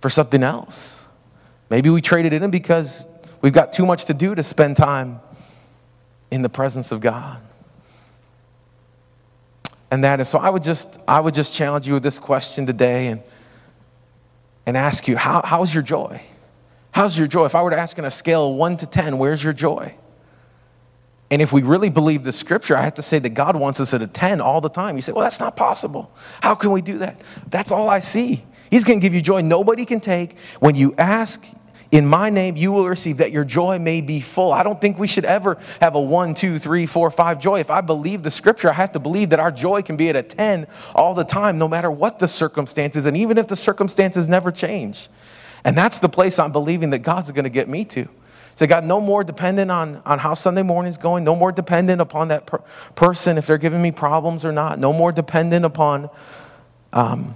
for 0.00 0.10
something 0.10 0.42
else. 0.42 1.04
Maybe 1.68 1.90
we 1.90 2.00
traded 2.00 2.32
it 2.32 2.42
in 2.42 2.50
because 2.50 3.06
we've 3.42 3.52
got 3.52 3.72
too 3.72 3.86
much 3.86 4.06
to 4.06 4.14
do 4.14 4.34
to 4.34 4.42
spend 4.42 4.76
time 4.76 5.20
in 6.30 6.42
the 6.42 6.48
presence 6.48 6.92
of 6.92 7.00
God. 7.00 7.40
And 9.90 10.04
that 10.04 10.20
is 10.20 10.28
so 10.28 10.38
I 10.38 10.50
would 10.50 10.62
just 10.62 10.98
I 11.08 11.20
would 11.20 11.34
just 11.34 11.54
challenge 11.54 11.86
you 11.86 11.94
with 11.94 12.02
this 12.02 12.18
question 12.18 12.64
today 12.66 13.08
and 13.08 13.22
and 14.66 14.76
ask 14.76 15.08
you, 15.08 15.16
how, 15.16 15.42
how's 15.44 15.74
your 15.74 15.82
joy? 15.82 16.22
How's 16.92 17.18
your 17.18 17.26
joy? 17.26 17.46
If 17.46 17.54
I 17.54 17.62
were 17.62 17.70
to 17.70 17.78
ask 17.78 17.98
on 17.98 18.04
a 18.04 18.10
scale 18.10 18.50
of 18.50 18.56
one 18.56 18.76
to 18.76 18.86
ten, 18.86 19.18
where's 19.18 19.42
your 19.42 19.52
joy? 19.52 19.94
And 21.30 21.40
if 21.40 21.52
we 21.52 21.62
really 21.62 21.90
believe 21.90 22.24
the 22.24 22.32
scripture, 22.32 22.76
I 22.76 22.82
have 22.82 22.94
to 22.94 23.02
say 23.02 23.20
that 23.20 23.30
God 23.30 23.54
wants 23.54 23.78
us 23.78 23.94
at 23.94 24.02
a 24.02 24.06
10 24.08 24.40
all 24.40 24.60
the 24.60 24.68
time. 24.68 24.96
You 24.96 25.02
say, 25.02 25.12
well, 25.12 25.22
that's 25.22 25.38
not 25.38 25.54
possible. 25.54 26.12
How 26.40 26.56
can 26.56 26.72
we 26.72 26.82
do 26.82 26.98
that? 26.98 27.20
That's 27.48 27.70
all 27.70 27.88
I 27.88 28.00
see. 28.00 28.44
He's 28.70 28.84
going 28.84 29.00
to 29.00 29.02
give 29.02 29.14
you 29.14 29.20
joy 29.20 29.42
nobody 29.42 29.84
can 29.84 30.00
take. 30.00 30.36
When 30.60 30.74
you 30.74 30.94
ask 30.96 31.44
in 31.90 32.06
my 32.06 32.30
name, 32.30 32.56
you 32.56 32.70
will 32.70 32.86
receive 32.86 33.16
that 33.16 33.32
your 33.32 33.44
joy 33.44 33.80
may 33.80 34.00
be 34.00 34.20
full. 34.20 34.52
I 34.52 34.62
don't 34.62 34.80
think 34.80 34.98
we 34.98 35.08
should 35.08 35.24
ever 35.24 35.58
have 35.80 35.96
a 35.96 36.00
one, 36.00 36.34
two, 36.34 36.58
three, 36.58 36.86
four, 36.86 37.10
five 37.10 37.40
joy. 37.40 37.58
If 37.58 37.68
I 37.68 37.80
believe 37.80 38.22
the 38.22 38.30
scripture, 38.30 38.70
I 38.70 38.74
have 38.74 38.92
to 38.92 39.00
believe 39.00 39.30
that 39.30 39.40
our 39.40 39.50
joy 39.50 39.82
can 39.82 39.96
be 39.96 40.08
at 40.08 40.14
a 40.14 40.22
10 40.22 40.68
all 40.94 41.14
the 41.14 41.24
time, 41.24 41.58
no 41.58 41.66
matter 41.66 41.90
what 41.90 42.20
the 42.20 42.28
circumstances, 42.28 43.06
and 43.06 43.16
even 43.16 43.38
if 43.38 43.48
the 43.48 43.56
circumstances 43.56 44.28
never 44.28 44.52
change. 44.52 45.08
And 45.64 45.76
that's 45.76 45.98
the 45.98 46.08
place 46.08 46.38
I'm 46.38 46.52
believing 46.52 46.90
that 46.90 47.00
God's 47.00 47.32
going 47.32 47.44
to 47.44 47.50
get 47.50 47.68
me 47.68 47.84
to. 47.86 48.08
So, 48.54 48.66
God, 48.66 48.84
no 48.84 49.00
more 49.00 49.24
dependent 49.24 49.70
on, 49.70 50.00
on 50.04 50.18
how 50.18 50.34
Sunday 50.34 50.62
morning's 50.62 50.98
going, 50.98 51.24
no 51.24 51.34
more 51.34 51.50
dependent 51.50 52.00
upon 52.00 52.28
that 52.28 52.46
per- 52.46 52.62
person 52.94 53.36
if 53.36 53.46
they're 53.46 53.58
giving 53.58 53.82
me 53.82 53.90
problems 53.90 54.44
or 54.44 54.52
not, 54.52 54.78
no 54.78 54.92
more 54.92 55.12
dependent 55.12 55.64
upon. 55.64 56.08
Um, 56.92 57.34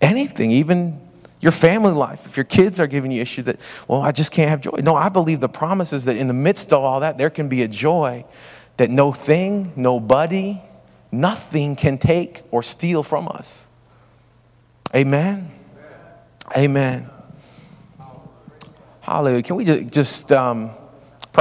anything, 0.00 0.50
even 0.50 1.00
your 1.40 1.52
family 1.52 1.92
life. 1.92 2.24
If 2.26 2.36
your 2.36 2.44
kids 2.44 2.80
are 2.80 2.86
giving 2.86 3.10
you 3.10 3.20
issues 3.22 3.44
that, 3.44 3.60
well, 3.88 4.02
I 4.02 4.12
just 4.12 4.32
can't 4.32 4.50
have 4.50 4.60
joy. 4.60 4.80
No, 4.82 4.96
I 4.96 5.08
believe 5.08 5.40
the 5.40 5.48
promise 5.48 5.92
is 5.92 6.06
that 6.06 6.16
in 6.16 6.28
the 6.28 6.34
midst 6.34 6.72
of 6.72 6.82
all 6.82 7.00
that, 7.00 7.18
there 7.18 7.30
can 7.30 7.48
be 7.48 7.62
a 7.62 7.68
joy 7.68 8.24
that 8.76 8.90
no 8.90 9.12
thing, 9.12 9.72
nobody, 9.76 10.60
nothing 11.12 11.76
can 11.76 11.98
take 11.98 12.42
or 12.50 12.62
steal 12.62 13.02
from 13.02 13.28
us. 13.28 13.68
Amen. 14.94 15.50
Amen. 16.56 17.10
Hallelujah. 19.00 19.42
Can 19.42 19.56
we 19.56 19.64
just, 19.64 19.86
just 19.92 20.32
um, 20.32 20.70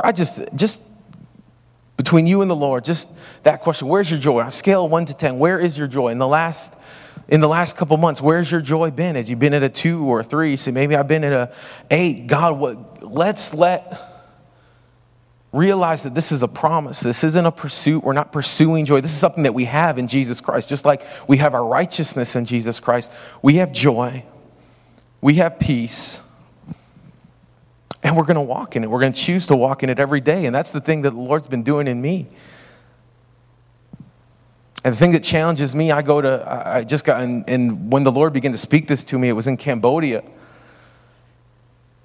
I 0.04 0.12
just, 0.12 0.41
just 0.56 0.82
between 1.98 2.28
you 2.28 2.41
and 2.41 2.52
the 2.52 2.56
Lord, 2.56 2.86
just 2.86 3.10
that 3.44 3.62
question, 3.62 3.88
where's 3.88 4.10
your 4.10 4.20
joy? 4.20 4.41
On 4.41 4.48
a 4.48 4.52
scale 4.52 4.88
one 4.88 5.06
to 5.06 5.13
10, 5.13 5.39
where 5.39 5.60
is 5.60 5.78
your 5.78 5.88
joy? 5.88 6.10
In 6.10 6.20
the 6.20 6.28
last 6.28 6.74
in 7.28 7.42
the 7.42 7.48
last 7.48 7.76
couple 7.76 7.98
months, 7.98 8.22
where's 8.22 8.52
your 8.52 8.62
joy 8.62 8.92
been? 8.92 9.16
Has 9.16 9.30
you 9.30 9.36
been 9.36 9.54
at 9.54 9.64
a 9.64 9.70
two 9.70 10.04
or 10.06 10.20
a 10.20 10.24
three? 10.24 10.58
Say, 10.58 10.72
maybe 10.72 10.96
I've 10.96 11.08
been 11.08 11.24
at 11.24 11.34
a 11.34 11.54
eight. 11.90 12.28
God, 12.28 12.60
what, 12.60 13.04
let's 13.04 13.54
let 13.54 14.16
realize 15.56 16.04
that 16.04 16.14
this 16.14 16.32
is 16.32 16.44
a 16.44 16.48
promise. 16.48 17.00
This 17.00 17.24
isn't 17.24 17.46
a 17.46 17.52
pursuit. 17.52 18.04
We're 18.04 18.14
not 18.14 18.32
pursuing 18.32 18.86
joy. 18.86 19.00
This 19.02 19.12
is 19.12 19.18
something 19.18 19.44
that 19.44 19.54
we 19.54 19.66
have 19.66 19.98
in 19.98 20.08
Jesus 20.08 20.42
Christ. 20.42 20.68
Just 20.68 20.86
like 20.86 21.02
we 21.28 21.38
have 21.38 21.54
our 21.54 21.66
righteousness 21.66 22.36
in 22.36 22.46
Jesus 22.46 22.80
Christ, 22.80 23.10
we 23.42 23.56
have 23.56 23.72
joy, 23.72 24.26
we 25.22 25.36
have 25.36 25.58
peace, 25.58 26.20
and 28.04 28.18
we're 28.18 28.26
going 28.26 28.36
to 28.36 28.42
walk 28.42 28.76
in 28.76 28.84
it. 28.84 28.90
We're 28.90 29.00
going 29.00 29.14
to 29.14 29.20
choose 29.20 29.48
to 29.48 29.56
walk 29.56 29.82
in 29.82 29.90
it 29.90 29.98
every 29.98 30.22
day. 30.22 30.46
And 30.46 30.54
that's 30.54 30.72
the 30.72 30.82
thing 30.82 31.04
that 31.04 31.12
the 31.12 31.20
Lord's 31.20 31.48
been 31.48 31.64
doing 31.64 31.88
in 31.88 32.00
me. 32.02 32.28
And 34.86 34.93
the 34.93 35.00
thing 35.00 35.13
that 35.13 35.24
challenges 35.24 35.76
me, 35.76 35.91
I 35.91 36.04
go 36.04 36.21
to, 36.21 36.43
I 36.48 36.84
just 36.84 37.06
got, 37.06 37.19
and, 37.19 37.43
and 37.50 37.91
when 37.91 38.04
the 38.04 38.12
Lord 38.12 38.34
began 38.34 38.52
to 38.52 38.58
speak 38.60 38.88
this 38.88 39.04
to 39.06 39.17
me, 39.17 39.30
it 39.30 39.32
was 39.32 39.48
in 39.48 39.58
Cambodia. 39.58 40.24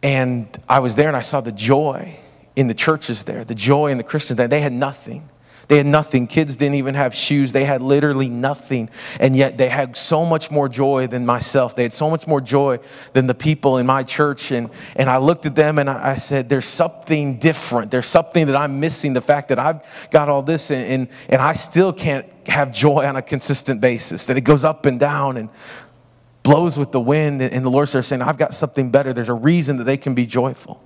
And 0.03 0.49
I 0.67 0.79
was 0.79 0.97
there 0.97 1.09
and 1.09 1.17
I 1.17 1.21
saw 1.21 1.43
the 1.43 1.53
joy 1.53 2.17
in 2.57 2.69
the 2.69 2.75
churches 2.75 3.25
there, 3.25 3.45
the 3.45 3.55
joy 3.55 3.91
in 3.91 3.99
the 3.99 4.03
Christians 4.03 4.39
there. 4.39 4.49
They 4.49 4.63
had 4.63 4.73
nothing. 4.73 5.29
They 5.71 5.77
had 5.77 5.87
nothing. 5.87 6.27
Kids 6.27 6.57
didn't 6.57 6.75
even 6.75 6.97
have 6.97 7.15
shoes. 7.15 7.53
They 7.53 7.65
had 7.65 7.81
literally 7.81 8.29
nothing. 8.29 8.91
And 9.21 9.37
yet 9.37 9.57
they 9.57 9.69
had 9.69 9.97
so 9.97 10.25
much 10.25 10.51
more 10.51 10.69
joy 10.69 11.07
than 11.07 11.25
myself. 11.25 11.77
They 11.77 11.85
had 11.85 11.93
so 11.93 12.11
much 12.11 12.27
more 12.27 12.41
joy 12.41 12.81
than 13.13 13.29
the 13.29 13.37
people 13.37 13.79
in 13.79 13.87
my 13.87 14.03
church. 14.03 14.51
And, 14.51 14.71
and 14.97 15.09
I 15.09 15.19
looked 15.19 15.47
at 15.47 15.55
them 15.55 15.79
and 15.79 15.89
I, 15.89 16.15
I 16.15 16.17
said, 16.17 16.49
There's 16.49 16.67
something 16.67 17.39
different. 17.39 17.93
There's 17.93 18.09
something 18.09 18.49
that 18.49 18.57
I'm 18.57 18.81
missing. 18.81 19.13
The 19.13 19.21
fact 19.21 19.51
that 19.51 19.61
I've 19.61 19.83
got 20.11 20.29
all 20.29 20.43
this 20.43 20.73
and, 20.73 20.85
and, 20.85 21.09
and 21.29 21.41
I 21.41 21.53
still 21.53 21.93
can't 21.93 22.27
have 22.49 22.73
joy 22.73 23.07
on 23.07 23.15
a 23.15 23.23
consistent 23.23 23.81
basis, 23.81 24.25
that 24.25 24.37
it 24.37 24.41
goes 24.41 24.65
up 24.65 24.87
and 24.87 24.99
down 24.99 25.37
and 25.37 25.51
blows 26.43 26.77
with 26.77 26.91
the 26.91 26.99
wind. 27.01 27.43
And 27.43 27.65
the 27.65 27.71
Lord 27.71 27.89
started 27.89 28.09
saying, 28.09 28.23
I've 28.23 28.39
got 28.39 28.55
something 28.55 28.91
better. 28.91 29.13
There's 29.13 29.29
a 29.29 29.35
reason 29.35 29.77
that 29.77 29.85
they 29.85 29.99
can 29.99 30.17
be 30.17 30.27
joyful. 30.27 30.83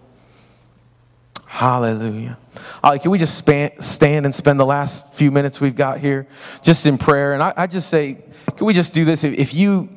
Hallelujah. 1.54 2.36
All 2.82 2.90
right, 2.90 3.00
can 3.00 3.12
we 3.12 3.18
just 3.20 3.38
span, 3.38 3.80
stand 3.80 4.26
and 4.26 4.34
spend 4.34 4.58
the 4.58 4.66
last 4.66 5.14
few 5.14 5.30
minutes 5.30 5.60
we've 5.60 5.76
got 5.76 6.00
here 6.00 6.26
just 6.62 6.84
in 6.84 6.98
prayer? 6.98 7.32
And 7.32 7.40
I, 7.40 7.54
I 7.56 7.66
just 7.68 7.88
say, 7.88 8.18
can 8.56 8.66
we 8.66 8.74
just 8.74 8.92
do 8.92 9.04
this? 9.04 9.22
If 9.22 9.54
you, 9.54 9.88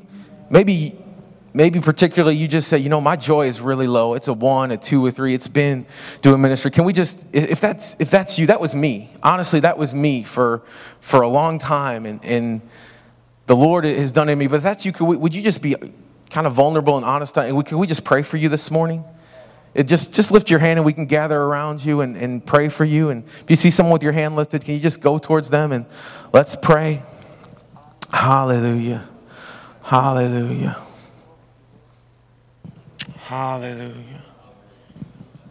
maybe, 0.52 0.96
maybe 1.56 1.80
particularly 1.80 2.36
you 2.36 2.48
just 2.48 2.68
say, 2.68 2.78
you 2.78 2.90
know, 2.90 3.02
my 3.02 3.16
joy 3.16 3.48
is 3.48 3.60
really 3.60 3.88
low. 3.88 4.14
It's 4.14 4.28
a 4.28 4.34
one, 4.34 4.70
a 4.70 4.78
two, 4.78 5.08
a 5.08 5.12
three. 5.12 5.34
It's 5.34 5.48
been 5.48 5.88
doing 6.22 6.42
ministry. 6.42 6.70
Can 6.70 6.86
we 6.86 6.94
just, 6.94 7.26
if 7.34 7.60
that's, 7.60 7.96
if 7.98 8.12
that's 8.12 8.38
you, 8.38 8.46
that 8.46 8.62
was 8.62 8.76
me. 8.76 9.10
Honestly, 9.24 9.60
that 9.62 9.80
was 9.80 9.96
me 9.96 10.22
for, 10.22 10.62
for 11.02 11.24
a 11.24 11.28
long 11.28 11.58
time. 11.58 12.06
And, 12.06 12.24
and 12.24 12.62
the 13.48 13.56
Lord 13.56 13.84
has 13.84 14.12
done 14.12 14.30
in 14.30 14.38
me. 14.38 14.46
But 14.46 14.58
if 14.58 14.64
that's 14.64 14.86
you, 14.86 14.92
could 14.92 15.06
we, 15.06 15.18
would 15.18 15.34
you 15.34 15.42
just 15.42 15.64
be 15.64 15.76
kind 16.30 16.46
of 16.46 16.54
vulnerable 16.54 16.98
and 16.98 17.04
honest? 17.04 17.36
And 17.36 17.58
we, 17.58 17.64
can 17.64 17.80
we 17.80 17.88
just 17.88 18.04
pray 18.04 18.22
for 18.22 18.38
you 18.38 18.48
this 18.48 18.70
morning? 18.70 19.04
It 19.74 19.84
just, 19.84 20.12
just 20.12 20.32
lift 20.32 20.50
your 20.50 20.60
hand 20.60 20.80
and 20.80 20.86
we 20.86 20.94
can 20.94 21.06
gather 21.06 21.40
around 21.40 21.84
you 21.84 22.02
and, 22.02 22.16
and 22.18 22.44
pray 22.44 22.70
for 22.70 22.84
you. 22.84 23.10
And 23.10 23.24
if 23.44 23.50
you 23.50 23.56
see 23.56 23.70
someone 23.70 23.94
with 23.94 24.04
your 24.04 24.12
hand 24.12 24.36
lifted, 24.36 24.64
can 24.64 24.74
you 24.74 24.80
just 24.80 25.02
go 25.02 25.18
towards 25.18 25.50
them 25.50 25.72
and 25.72 25.86
let's 26.34 26.56
pray? 26.56 27.04
Hallelujah. 28.12 29.08
Hallelujah. 29.84 30.78
Hallelujah. 33.18 34.24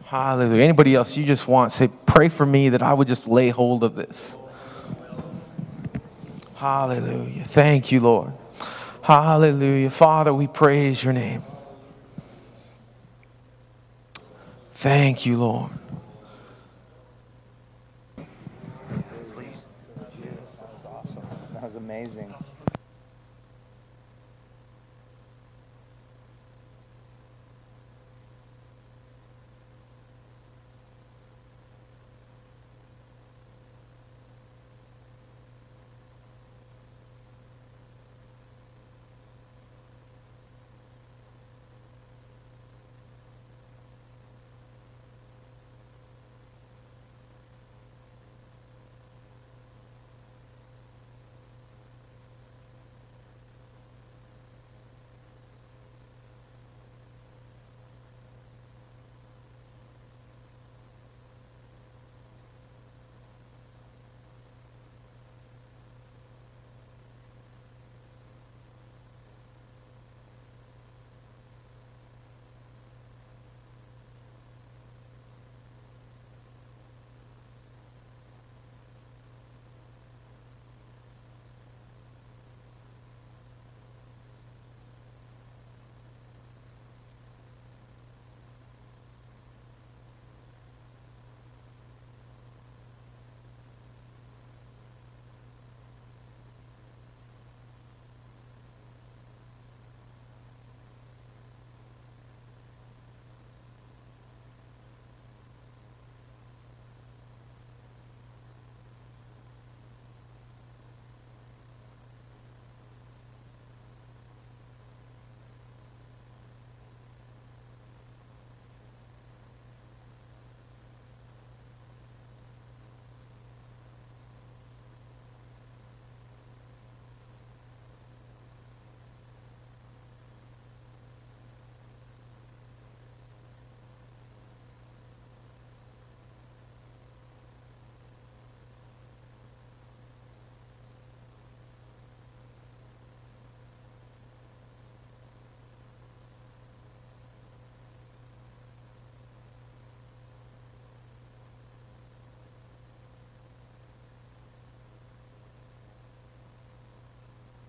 Hallelujah. 0.06 0.62
Anybody 0.62 0.94
else 0.94 1.16
you 1.16 1.24
just 1.24 1.46
want, 1.46 1.72
say, 1.72 1.88
pray 2.06 2.28
for 2.28 2.46
me 2.46 2.70
that 2.70 2.82
I 2.82 2.94
would 2.94 3.08
just 3.08 3.26
lay 3.26 3.50
hold 3.50 3.84
of 3.84 3.94
this. 3.94 4.38
Hallelujah. 6.54 7.44
Thank 7.44 7.92
you, 7.92 8.00
Lord. 8.00 8.32
Hallelujah. 9.02 9.90
Father, 9.90 10.32
we 10.32 10.46
praise 10.46 11.04
your 11.04 11.12
name. 11.12 11.42
Thank 14.86 15.26
you, 15.26 15.36
Lord. 15.36 15.72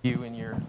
You 0.07 0.23
in 0.23 0.33
your 0.33 0.61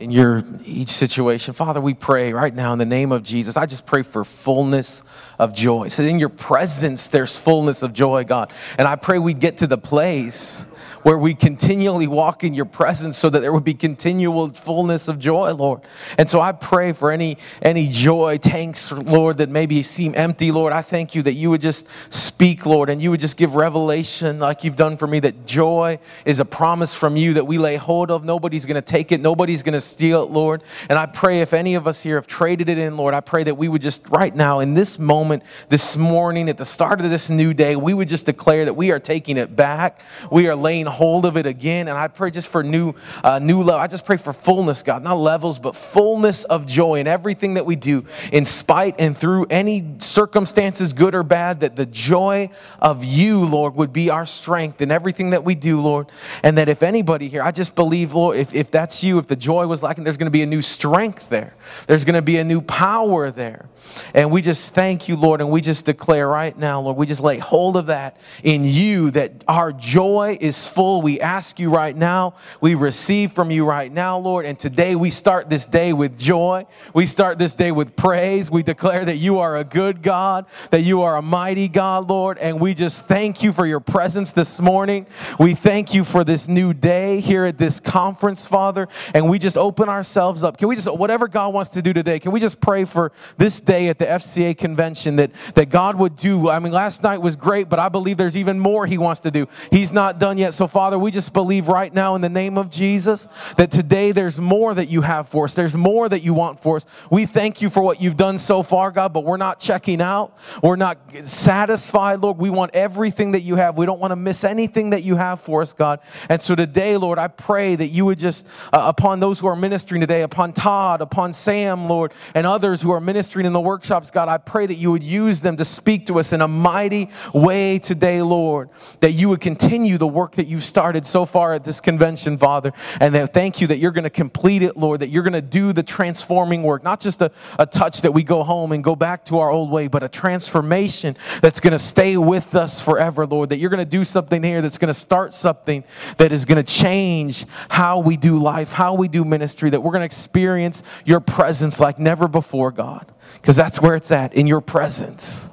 in 0.00 0.10
your 0.10 0.44
each 0.64 0.90
situation. 0.90 1.54
Father, 1.54 1.80
we 1.80 1.94
pray 1.94 2.32
right 2.32 2.54
now 2.54 2.72
in 2.72 2.78
the 2.78 2.84
name 2.84 3.12
of 3.12 3.22
Jesus. 3.22 3.56
I 3.56 3.66
just 3.66 3.86
pray 3.86 4.02
for 4.02 4.24
fullness 4.24 5.02
of 5.38 5.54
joy. 5.54 5.88
So 5.88 6.02
in 6.02 6.18
your 6.18 6.28
presence, 6.28 7.08
there's 7.08 7.38
fullness 7.38 7.82
of 7.82 7.92
joy, 7.92 8.24
God. 8.24 8.52
And 8.78 8.88
I 8.88 8.96
pray 8.96 9.18
we 9.18 9.34
get 9.34 9.58
to 9.58 9.66
the 9.66 9.78
place 9.78 10.66
where 11.04 11.18
we 11.18 11.34
continually 11.34 12.06
walk 12.06 12.44
in 12.44 12.54
your 12.54 12.64
presence 12.64 13.18
so 13.18 13.28
that 13.28 13.40
there 13.40 13.52
would 13.52 13.64
be 13.64 13.74
continual 13.74 14.48
fullness 14.50 15.06
of 15.06 15.18
joy, 15.18 15.52
Lord. 15.52 15.82
And 16.16 16.28
so 16.28 16.40
I 16.40 16.52
pray 16.52 16.92
for 16.92 17.12
any, 17.12 17.36
any 17.60 17.88
joy 17.88 18.38
tanks, 18.38 18.90
Lord, 18.90 19.38
that 19.38 19.50
maybe 19.50 19.82
seem 19.82 20.14
empty, 20.14 20.50
Lord. 20.50 20.72
I 20.72 20.80
thank 20.80 21.14
you 21.14 21.22
that 21.22 21.34
you 21.34 21.50
would 21.50 21.60
just 21.60 21.86
speak, 22.08 22.64
Lord, 22.64 22.88
and 22.88 23.02
you 23.02 23.10
would 23.10 23.20
just 23.20 23.36
give 23.36 23.54
revelation 23.54 24.38
like 24.38 24.64
you've 24.64 24.76
done 24.76 24.96
for 24.96 25.06
me 25.06 25.20
that 25.20 25.44
joy 25.44 25.98
is 26.24 26.40
a 26.40 26.44
promise 26.44 26.94
from 26.94 27.16
you 27.16 27.34
that 27.34 27.46
we 27.46 27.58
lay 27.58 27.76
hold 27.76 28.10
of. 28.10 28.24
Nobody's 28.24 28.64
going 28.64 28.76
to 28.76 28.82
take 28.82 29.12
it, 29.12 29.20
nobody's 29.20 29.62
going 29.62 29.74
to 29.74 29.80
steal 29.84 30.24
it, 30.24 30.30
Lord. 30.30 30.62
And 30.88 30.98
I 30.98 31.06
pray 31.06 31.40
if 31.40 31.52
any 31.52 31.74
of 31.74 31.86
us 31.86 32.02
here 32.02 32.16
have 32.16 32.26
traded 32.26 32.68
it 32.68 32.78
in, 32.78 32.96
Lord, 32.96 33.14
I 33.14 33.20
pray 33.20 33.44
that 33.44 33.56
we 33.56 33.68
would 33.68 33.82
just 33.82 34.08
right 34.08 34.34
now, 34.34 34.60
in 34.60 34.74
this 34.74 34.98
moment, 34.98 35.42
this 35.68 35.96
morning, 35.96 36.48
at 36.48 36.58
the 36.58 36.64
start 36.64 37.00
of 37.00 37.10
this 37.10 37.30
new 37.30 37.54
day, 37.54 37.76
we 37.76 37.94
would 37.94 38.08
just 38.08 38.26
declare 38.26 38.64
that 38.64 38.74
we 38.74 38.90
are 38.90 39.00
taking 39.00 39.36
it 39.36 39.54
back. 39.54 40.00
We 40.30 40.48
are 40.48 40.54
laying 40.54 40.86
hold 40.86 41.26
of 41.26 41.36
it 41.36 41.46
again. 41.46 41.88
And 41.88 41.96
I 41.96 42.08
pray 42.08 42.30
just 42.30 42.48
for 42.48 42.62
new, 42.62 42.94
uh, 43.22 43.38
new 43.38 43.62
level. 43.62 43.80
I 43.80 43.86
just 43.86 44.04
pray 44.04 44.16
for 44.16 44.32
fullness, 44.32 44.82
God, 44.82 45.02
not 45.02 45.14
levels, 45.14 45.58
but 45.58 45.76
fullness 45.76 46.44
of 46.44 46.66
joy 46.66 47.00
in 47.00 47.06
everything 47.06 47.54
that 47.54 47.66
we 47.66 47.76
do, 47.76 48.04
in 48.32 48.44
spite 48.44 48.96
and 48.98 49.16
through 49.16 49.46
any 49.50 49.84
circumstances, 49.98 50.92
good 50.92 51.14
or 51.14 51.22
bad, 51.22 51.60
that 51.60 51.76
the 51.76 51.86
joy 51.86 52.50
of 52.80 53.04
you, 53.04 53.44
Lord, 53.44 53.74
would 53.76 53.92
be 53.92 54.10
our 54.10 54.26
strength 54.26 54.80
in 54.80 54.90
everything 54.90 55.30
that 55.30 55.44
we 55.44 55.54
do, 55.54 55.80
Lord. 55.80 56.06
And 56.42 56.58
that 56.58 56.68
if 56.68 56.82
anybody 56.82 57.28
here, 57.28 57.42
I 57.42 57.50
just 57.50 57.74
believe, 57.74 58.14
Lord, 58.14 58.36
if, 58.36 58.54
if 58.54 58.70
that's 58.70 59.02
you, 59.02 59.18
if 59.18 59.26
the 59.26 59.36
joy 59.36 59.66
was 59.66 59.73
was 59.74 59.82
lacking, 59.82 60.04
there's 60.04 60.16
going 60.16 60.26
to 60.26 60.30
be 60.30 60.42
a 60.42 60.46
new 60.46 60.62
strength 60.62 61.28
there. 61.28 61.54
There's 61.86 62.04
going 62.04 62.14
to 62.14 62.22
be 62.22 62.38
a 62.38 62.44
new 62.44 62.60
power 62.60 63.30
there. 63.30 63.68
And 64.14 64.30
we 64.30 64.40
just 64.42 64.74
thank 64.74 65.08
you, 65.08 65.16
Lord, 65.16 65.40
and 65.40 65.50
we 65.50 65.60
just 65.60 65.84
declare 65.84 66.28
right 66.28 66.56
now, 66.56 66.80
Lord, 66.80 66.96
we 66.96 67.06
just 67.06 67.20
lay 67.20 67.38
hold 67.38 67.76
of 67.76 67.86
that 67.86 68.16
in 68.42 68.64
you, 68.64 69.10
that 69.12 69.44
our 69.46 69.72
joy 69.72 70.38
is 70.40 70.66
full. 70.66 71.02
We 71.02 71.20
ask 71.20 71.58
you 71.58 71.70
right 71.70 71.94
now, 71.94 72.34
we 72.60 72.74
receive 72.74 73.32
from 73.32 73.50
you 73.50 73.64
right 73.64 73.92
now, 73.92 74.18
Lord, 74.18 74.46
and 74.46 74.58
today 74.58 74.94
we 74.94 75.10
start 75.10 75.50
this 75.50 75.66
day 75.66 75.92
with 75.92 76.18
joy. 76.18 76.66
We 76.94 77.06
start 77.06 77.38
this 77.38 77.54
day 77.54 77.72
with 77.72 77.94
praise. 77.96 78.50
We 78.50 78.62
declare 78.62 79.04
that 79.04 79.16
you 79.16 79.38
are 79.38 79.56
a 79.56 79.64
good 79.64 80.02
God, 80.02 80.46
that 80.70 80.82
you 80.82 81.02
are 81.02 81.16
a 81.16 81.22
mighty 81.22 81.68
God, 81.68 82.08
Lord, 82.08 82.38
and 82.38 82.60
we 82.60 82.74
just 82.74 83.06
thank 83.06 83.42
you 83.42 83.52
for 83.52 83.66
your 83.66 83.80
presence 83.80 84.32
this 84.32 84.60
morning. 84.60 85.06
We 85.38 85.54
thank 85.54 85.94
you 85.94 86.04
for 86.04 86.24
this 86.24 86.48
new 86.48 86.72
day 86.72 87.20
here 87.20 87.44
at 87.44 87.58
this 87.58 87.80
conference, 87.80 88.46
Father, 88.46 88.88
and 89.14 89.28
we 89.28 89.38
just 89.38 89.56
open 89.64 89.88
ourselves 89.88 90.44
up. 90.44 90.58
Can 90.58 90.68
we 90.68 90.76
just, 90.76 90.92
whatever 90.92 91.26
God 91.26 91.54
wants 91.54 91.70
to 91.70 91.82
do 91.82 91.92
today, 91.92 92.18
can 92.18 92.32
we 92.32 92.40
just 92.40 92.60
pray 92.60 92.84
for 92.84 93.12
this 93.38 93.60
day? 93.60 93.84
at 93.88 93.98
the 93.98 94.06
FCA 94.06 94.56
convention 94.56 95.16
that, 95.16 95.30
that 95.54 95.70
God 95.70 95.96
would 95.96 96.16
do. 96.16 96.48
I 96.48 96.58
mean, 96.58 96.72
last 96.72 97.02
night 97.02 97.18
was 97.18 97.36
great, 97.36 97.68
but 97.68 97.78
I 97.78 97.88
believe 97.88 98.16
there's 98.16 98.36
even 98.36 98.58
more 98.58 98.86
He 98.86 98.98
wants 98.98 99.20
to 99.22 99.30
do. 99.30 99.46
He's 99.70 99.92
not 99.92 100.18
done 100.18 100.38
yet. 100.38 100.54
So, 100.54 100.66
Father, 100.66 100.98
we 100.98 101.10
just 101.10 101.32
believe 101.32 101.68
right 101.68 101.92
now 101.92 102.14
in 102.14 102.20
the 102.20 102.28
name 102.28 102.58
of 102.58 102.70
Jesus 102.70 103.28
that 103.56 103.70
today 103.70 104.12
there's 104.12 104.40
more 104.40 104.74
that 104.74 104.86
you 104.86 105.02
have 105.02 105.28
for 105.28 105.44
us. 105.44 105.54
There's 105.54 105.76
more 105.76 106.08
that 106.08 106.22
you 106.22 106.34
want 106.34 106.60
for 106.60 106.76
us. 106.76 106.86
We 107.10 107.26
thank 107.26 107.62
you 107.62 107.70
for 107.70 107.82
what 107.82 108.00
you've 108.00 108.16
done 108.16 108.38
so 108.38 108.62
far, 108.62 108.90
God, 108.90 109.12
but 109.12 109.24
we're 109.24 109.36
not 109.36 109.60
checking 109.60 110.00
out. 110.00 110.36
We're 110.62 110.76
not 110.76 110.98
satisfied, 111.24 112.20
Lord. 112.20 112.38
We 112.38 112.50
want 112.50 112.74
everything 112.74 113.32
that 113.32 113.42
you 113.42 113.56
have. 113.56 113.76
We 113.76 113.86
don't 113.86 114.00
want 114.00 114.12
to 114.12 114.16
miss 114.16 114.44
anything 114.44 114.90
that 114.90 115.04
you 115.04 115.16
have 115.16 115.40
for 115.40 115.62
us, 115.62 115.72
God. 115.72 116.00
And 116.28 116.40
so 116.40 116.54
today, 116.54 116.96
Lord, 116.96 117.18
I 117.18 117.28
pray 117.28 117.76
that 117.76 117.88
you 117.88 118.04
would 118.04 118.18
just, 118.18 118.46
uh, 118.72 118.82
upon 118.84 119.20
those 119.20 119.38
who 119.38 119.46
are 119.46 119.53
ministering 119.56 120.00
today, 120.00 120.22
upon 120.22 120.52
Todd, 120.52 121.00
upon 121.00 121.32
Sam, 121.32 121.88
Lord, 121.88 122.12
and 122.34 122.46
others 122.46 122.80
who 122.80 122.90
are 122.90 123.00
ministering 123.00 123.46
in 123.46 123.52
the 123.52 123.60
workshops, 123.60 124.10
God, 124.10 124.28
I 124.28 124.38
pray 124.38 124.66
that 124.66 124.74
you 124.74 124.90
would 124.90 125.02
use 125.02 125.40
them 125.40 125.56
to 125.56 125.64
speak 125.64 126.06
to 126.06 126.18
us 126.18 126.32
in 126.32 126.40
a 126.40 126.48
mighty 126.48 127.10
way 127.32 127.78
today, 127.78 128.22
Lord. 128.22 128.70
That 129.00 129.12
you 129.12 129.28
would 129.28 129.40
continue 129.40 129.98
the 129.98 130.06
work 130.06 130.36
that 130.36 130.46
you've 130.46 130.64
started 130.64 131.06
so 131.06 131.26
far 131.26 131.52
at 131.52 131.64
this 131.64 131.80
convention, 131.80 132.38
Father. 132.38 132.72
And 133.00 133.14
that 133.14 133.32
thank 133.34 133.60
you 133.60 133.66
that 133.68 133.78
you're 133.78 133.90
going 133.90 134.04
to 134.04 134.10
complete 134.10 134.62
it, 134.62 134.76
Lord, 134.76 135.00
that 135.00 135.08
you're 135.08 135.22
going 135.22 135.32
to 135.32 135.42
do 135.42 135.72
the 135.72 135.82
transforming 135.82 136.62
work, 136.62 136.82
not 136.82 137.00
just 137.00 137.22
a, 137.22 137.30
a 137.58 137.66
touch 137.66 138.02
that 138.02 138.12
we 138.12 138.22
go 138.22 138.42
home 138.42 138.72
and 138.72 138.82
go 138.82 138.96
back 138.96 139.24
to 139.26 139.38
our 139.38 139.50
old 139.50 139.70
way, 139.70 139.88
but 139.88 140.02
a 140.02 140.08
transformation 140.08 141.16
that's 141.42 141.60
going 141.60 141.72
to 141.72 141.78
stay 141.78 142.16
with 142.16 142.54
us 142.54 142.80
forever, 142.80 143.26
Lord. 143.26 143.50
That 143.50 143.58
you're 143.58 143.70
going 143.70 143.78
to 143.78 143.84
do 143.84 144.04
something 144.04 144.42
here 144.42 144.62
that's 144.62 144.78
going 144.78 144.92
to 144.92 144.98
start 144.98 145.34
something 145.34 145.84
that 146.18 146.32
is 146.32 146.44
going 146.44 146.62
to 146.62 146.72
change 146.72 147.46
how 147.68 147.98
we 147.98 148.16
do 148.16 148.38
life, 148.38 148.72
how 148.72 148.94
we 148.94 149.08
do 149.08 149.24
ministry, 149.44 149.70
that 149.70 149.80
we're 149.80 149.92
going 149.92 150.00
to 150.00 150.06
experience 150.06 150.82
your 151.04 151.20
presence 151.20 151.80
like 151.80 151.98
never 151.98 152.28
before, 152.28 152.70
God 152.70 153.10
because 153.44 153.56
that's 153.56 153.78
where 153.78 153.94
it's 153.94 154.10
at 154.10 154.32
in 154.32 154.46
your 154.46 154.62
presence. 154.62 155.50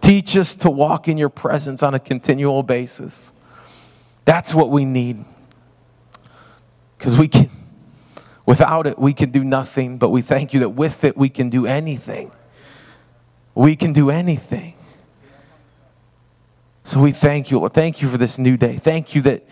Teach 0.00 0.36
us 0.36 0.54
to 0.54 0.70
walk 0.70 1.08
in 1.08 1.18
your 1.18 1.28
presence 1.28 1.82
on 1.82 1.92
a 1.92 1.98
continual 1.98 2.62
basis. 2.62 3.32
That's 4.24 4.54
what 4.54 4.70
we 4.70 4.84
need. 4.84 5.24
Because 6.96 7.18
we 7.18 7.26
can, 7.26 7.50
without 8.46 8.86
it, 8.86 8.96
we 8.96 9.12
can 9.12 9.32
do 9.32 9.42
nothing, 9.42 9.98
but 9.98 10.10
we 10.10 10.22
thank 10.22 10.54
you 10.54 10.60
that 10.60 10.68
with 10.68 11.02
it, 11.02 11.16
we 11.16 11.28
can 11.28 11.50
do 11.50 11.66
anything. 11.66 12.30
We 13.56 13.74
can 13.74 13.92
do 13.92 14.08
anything. 14.08 14.74
So 16.84 17.00
we 17.00 17.10
thank 17.10 17.50
you, 17.50 17.58
Lord. 17.58 17.74
Thank 17.74 18.00
you 18.00 18.08
for 18.08 18.18
this 18.18 18.38
new 18.38 18.56
day. 18.56 18.78
Thank 18.78 19.16
you 19.16 19.22
that 19.22 19.44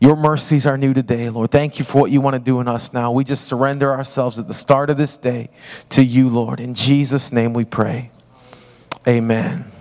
your 0.00 0.16
mercies 0.16 0.66
are 0.66 0.76
new 0.76 0.92
today, 0.92 1.30
Lord. 1.30 1.50
Thank 1.50 1.78
you 1.78 1.84
for 1.84 2.02
what 2.02 2.10
you 2.10 2.20
want 2.20 2.34
to 2.34 2.40
do 2.40 2.60
in 2.60 2.68
us 2.68 2.92
now. 2.92 3.12
We 3.12 3.24
just 3.24 3.46
surrender 3.46 3.92
ourselves 3.92 4.38
at 4.38 4.46
the 4.46 4.54
start 4.54 4.90
of 4.90 4.96
this 4.96 5.16
day 5.16 5.48
to 5.90 6.02
you, 6.02 6.28
Lord. 6.28 6.60
In 6.60 6.74
Jesus' 6.74 7.32
name 7.32 7.54
we 7.54 7.64
pray. 7.64 8.10
Amen. 9.08 9.72